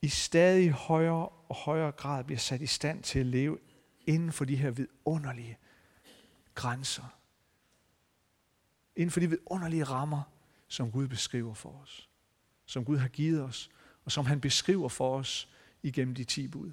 i 0.02 0.08
stadig 0.08 0.72
højere 0.72 1.30
og 1.30 1.56
højere 1.56 1.92
grad 1.92 2.24
bliver 2.24 2.40
sat 2.40 2.62
i 2.62 2.68
stand 2.68 3.04
til 3.04 3.20
at 3.20 3.26
leve 3.26 3.60
inden 4.06 4.32
for 4.32 4.46
de 4.46 4.56
her 4.56 4.72
vidunderlige 4.72 5.58
grænser. 6.56 7.20
Inden 8.96 9.12
for 9.12 9.20
de 9.20 9.30
vidunderlige 9.30 9.84
rammer, 9.84 10.22
som 10.68 10.92
Gud 10.92 11.08
beskriver 11.08 11.54
for 11.54 11.82
os. 11.82 12.10
Som 12.66 12.86
Gud 12.86 12.98
har 12.98 13.08
givet 13.08 13.44
os, 13.44 13.70
og 14.06 14.12
som 14.12 14.26
han 14.26 14.42
beskriver 14.42 14.90
for 14.90 15.18
os 15.18 15.50
igennem 15.84 16.16
de 16.16 16.24
ti 16.24 16.48
bud. 16.48 16.72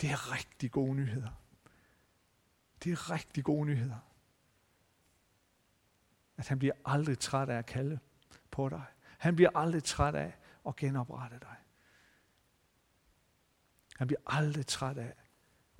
Det 0.00 0.10
er 0.10 0.32
rigtig 0.32 0.70
gode 0.70 0.94
nyheder. 0.94 1.30
Det 2.84 2.92
er 2.92 3.10
rigtig 3.10 3.44
gode 3.44 3.66
nyheder. 3.66 3.98
At 6.36 6.48
han 6.48 6.58
bliver 6.58 6.74
aldrig 6.84 7.18
træt 7.18 7.48
af 7.48 7.58
at 7.58 7.66
kalde 7.66 7.98
på 8.50 8.68
dig. 8.68 8.84
Han 9.20 9.36
bliver 9.36 9.50
aldrig 9.54 9.84
træt 9.84 10.14
af 10.14 10.38
at 10.66 10.76
genoprette 10.76 11.38
dig. 11.38 11.56
Han 13.96 14.06
bliver 14.06 14.20
aldrig 14.26 14.66
træt 14.66 14.98
af 14.98 15.14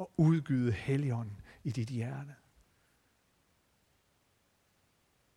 at 0.01 0.07
udgyde 0.17 0.73
helligånden 0.73 1.41
i 1.65 1.71
dit 1.71 1.89
hjerte. 1.89 2.35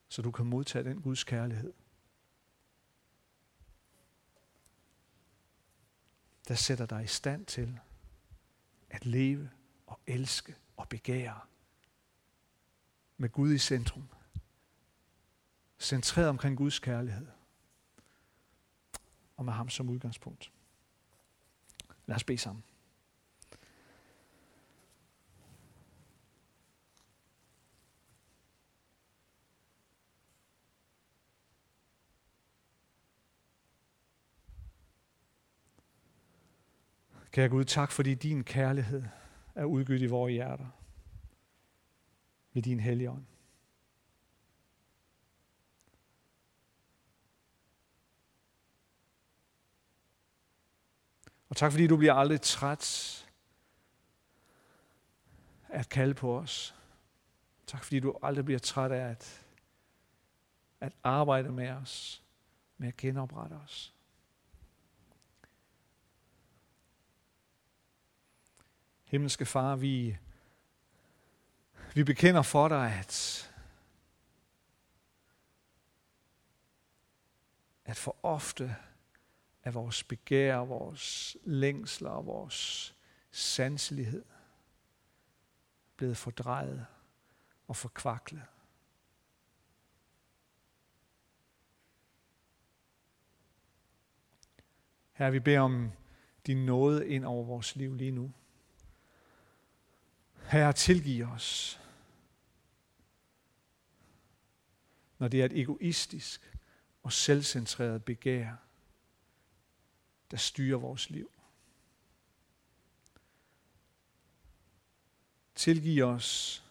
Så 0.08 0.22
du 0.22 0.32
kan 0.32 0.46
modtage 0.46 0.84
den 0.84 1.02
Guds 1.02 1.24
kærlighed. 1.24 1.74
Der 6.48 6.56
sætter 6.56 6.86
dig 6.86 7.04
i 7.04 7.08
stand 7.08 7.46
til 7.46 7.80
at 8.89 9.06
leve 9.06 9.50
og 9.88 10.00
elske 10.08 10.56
og 10.78 10.89
begære 10.89 11.39
med 13.18 13.30
Gud 13.30 13.54
i 13.54 13.58
centrum. 13.58 14.10
Centreret 15.80 16.30
omkring 16.30 16.58
Guds 16.58 16.80
kærlighed. 16.80 17.42
Og 19.36 19.46
med 19.46 19.54
ham 19.54 19.69
som 19.69 19.89
udgangspunkt. 19.89 20.52
Lad 22.06 22.15
os 22.15 22.24
bede 22.24 22.38
sammen. 22.38 22.63
Kære 37.32 37.50
Gud, 37.50 37.65
tak 37.65 37.91
fordi 37.91 38.13
din 38.13 38.43
kærlighed 38.43 39.04
er 39.56 39.65
udgivet 39.65 40.02
i 40.02 40.06
vores 40.06 40.32
hjerter 40.32 40.67
ved 42.54 42.62
din 42.62 42.80
hellige 42.80 43.12
ånd. 43.12 43.26
Og 51.54 51.58
tak 51.58 51.72
fordi 51.72 51.88
du 51.88 51.98
bliver 51.98 52.13
aldrig 52.13 52.42
træt 52.42 53.26
at 55.70 55.89
kalde 55.89 56.13
på 56.13 56.38
os. 56.38 56.76
Tak 57.68 57.84
fordi 57.84 58.00
du 58.00 58.20
aldrig 58.24 58.46
bliver 58.46 58.60
træt 58.60 58.92
af 58.92 59.10
at, 59.10 59.46
at 60.80 60.94
arbejde 61.04 61.52
med 61.52 61.70
os, 61.70 62.24
med 62.78 62.88
at 62.88 62.98
genoprette 62.98 63.54
os. 63.54 63.94
Himmelske 69.04 69.46
Far, 69.46 69.76
vi, 69.76 70.18
vi 71.94 72.04
bekender 72.04 72.42
for 72.42 72.68
dig, 72.68 72.94
at, 73.00 73.52
at 77.86 77.98
for 77.98 78.16
ofte 78.24 78.76
af 79.63 79.73
vores 79.73 80.04
begær, 80.04 80.58
vores 80.58 81.38
længsler 81.43 82.10
og 82.10 82.26
vores 82.26 82.95
sanselighed 83.32 84.26
blevet 85.97 86.17
fordrejet 86.17 86.86
og 87.67 87.76
forkvaklet. 87.76 88.43
Her 95.12 95.30
vi 95.30 95.39
beder 95.39 95.60
om 95.60 95.91
din 96.47 96.65
nåde 96.65 97.10
ind 97.10 97.26
over 97.26 97.43
vores 97.43 97.76
liv 97.76 97.95
lige 97.95 98.12
nu. 98.12 98.34
Herre, 100.43 100.73
tilgiv 100.73 101.26
os, 101.26 101.80
når 105.17 105.28
det 105.28 105.41
er 105.41 105.45
et 105.45 105.60
egoistisk 105.60 106.58
og 107.04 107.12
selvcentreret 107.12 108.06
begær, 108.06 108.56
der 110.34 110.38
styrer 110.38 110.78
vores 110.78 111.10
liv. 111.10 111.32
Tilgiv 115.56 116.04
os, 116.04 116.63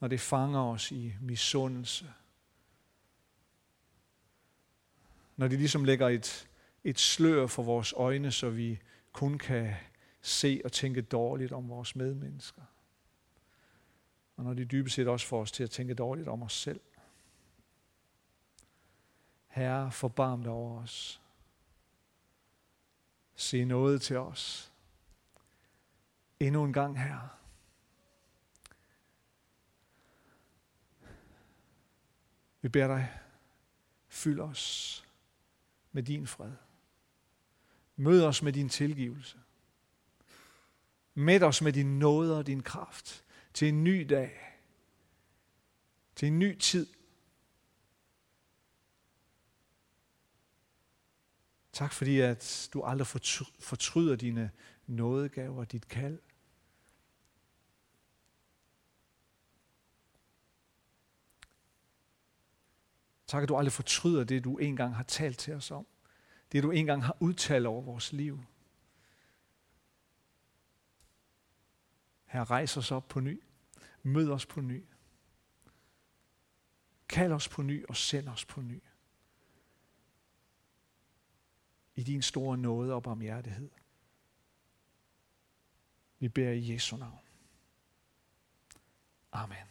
når 0.00 0.08
det 0.08 0.20
fanger 0.20 0.60
os 0.60 0.92
i 0.92 1.14
misundelse. 1.20 2.12
Når 5.36 5.48
det 5.48 5.58
ligesom 5.58 5.84
lægger 5.84 6.08
et, 6.08 6.48
et 6.84 6.98
slør 6.98 7.46
for 7.46 7.62
vores 7.62 7.92
øjne, 7.92 8.32
så 8.32 8.50
vi 8.50 8.80
kun 9.12 9.38
kan 9.38 9.74
se 10.20 10.60
og 10.64 10.72
tænke 10.72 11.02
dårligt 11.02 11.52
om 11.52 11.68
vores 11.68 11.96
medmennesker. 11.96 12.62
Og 14.36 14.44
når 14.44 14.54
det 14.54 14.70
dybest 14.70 14.94
set 14.94 15.08
også 15.08 15.26
får 15.26 15.40
os 15.40 15.52
til 15.52 15.62
at 15.62 15.70
tænke 15.70 15.94
dårligt 15.94 16.28
om 16.28 16.42
os 16.42 16.52
selv. 16.52 16.80
Herre, 19.46 19.92
forbarm 19.92 20.42
dig 20.42 20.52
over 20.52 20.82
os. 20.82 21.20
Se 23.36 23.64
noget 23.64 24.02
til 24.02 24.16
os. 24.16 24.72
Endnu 26.40 26.64
en 26.64 26.72
gang, 26.72 27.00
her. 27.00 27.38
Vi 32.60 32.68
beder 32.68 32.86
dig, 32.86 33.20
fyld 34.08 34.40
os 34.40 35.04
med 35.92 36.02
din 36.02 36.26
fred. 36.26 36.52
Mød 37.96 38.24
os 38.24 38.42
med 38.42 38.52
din 38.52 38.68
tilgivelse. 38.68 39.38
Mæt 41.14 41.42
os 41.42 41.62
med 41.62 41.72
din 41.72 41.98
nåde 41.98 42.38
og 42.38 42.46
din 42.46 42.62
kraft 42.62 43.24
til 43.54 43.68
en 43.68 43.84
ny 43.84 44.06
dag. 44.10 44.58
Til 46.16 46.28
en 46.28 46.38
ny 46.38 46.58
tid. 46.58 46.95
Tak 51.76 51.92
fordi, 51.92 52.20
at 52.20 52.70
du 52.72 52.82
aldrig 52.82 53.06
fortryder 53.60 54.16
dine 54.16 54.50
nådegaver 54.86 55.58
og 55.58 55.72
dit 55.72 55.88
kald. 55.88 56.18
Tak, 63.26 63.42
at 63.42 63.48
du 63.48 63.56
aldrig 63.56 63.72
fortryder 63.72 64.24
det, 64.24 64.44
du 64.44 64.58
engang 64.58 64.94
har 64.94 65.02
talt 65.02 65.38
til 65.38 65.54
os 65.54 65.70
om. 65.70 65.86
Det, 66.52 66.62
du 66.62 66.70
engang 66.70 67.04
har 67.04 67.16
udtalt 67.20 67.66
over 67.66 67.82
vores 67.82 68.12
liv. 68.12 68.44
Her 72.24 72.50
rejser 72.50 72.80
os 72.80 72.90
op 72.90 73.08
på 73.08 73.20
ny. 73.20 73.42
Mød 74.02 74.30
os 74.30 74.46
på 74.46 74.60
ny. 74.60 74.84
Kald 77.08 77.32
os 77.32 77.48
på 77.48 77.62
ny 77.62 77.86
og 77.86 77.96
send 77.96 78.28
os 78.28 78.44
på 78.44 78.60
ny. 78.60 78.82
I 81.96 82.02
din 82.02 82.22
store 82.22 82.58
nåde 82.58 82.94
og 82.94 83.02
barmhjertighed. 83.02 83.70
Vi 86.18 86.28
beder 86.28 86.50
i 86.50 86.72
Jesu 86.72 86.96
navn. 86.96 87.18
Amen. 89.32 89.66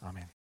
Amen. 0.00 0.41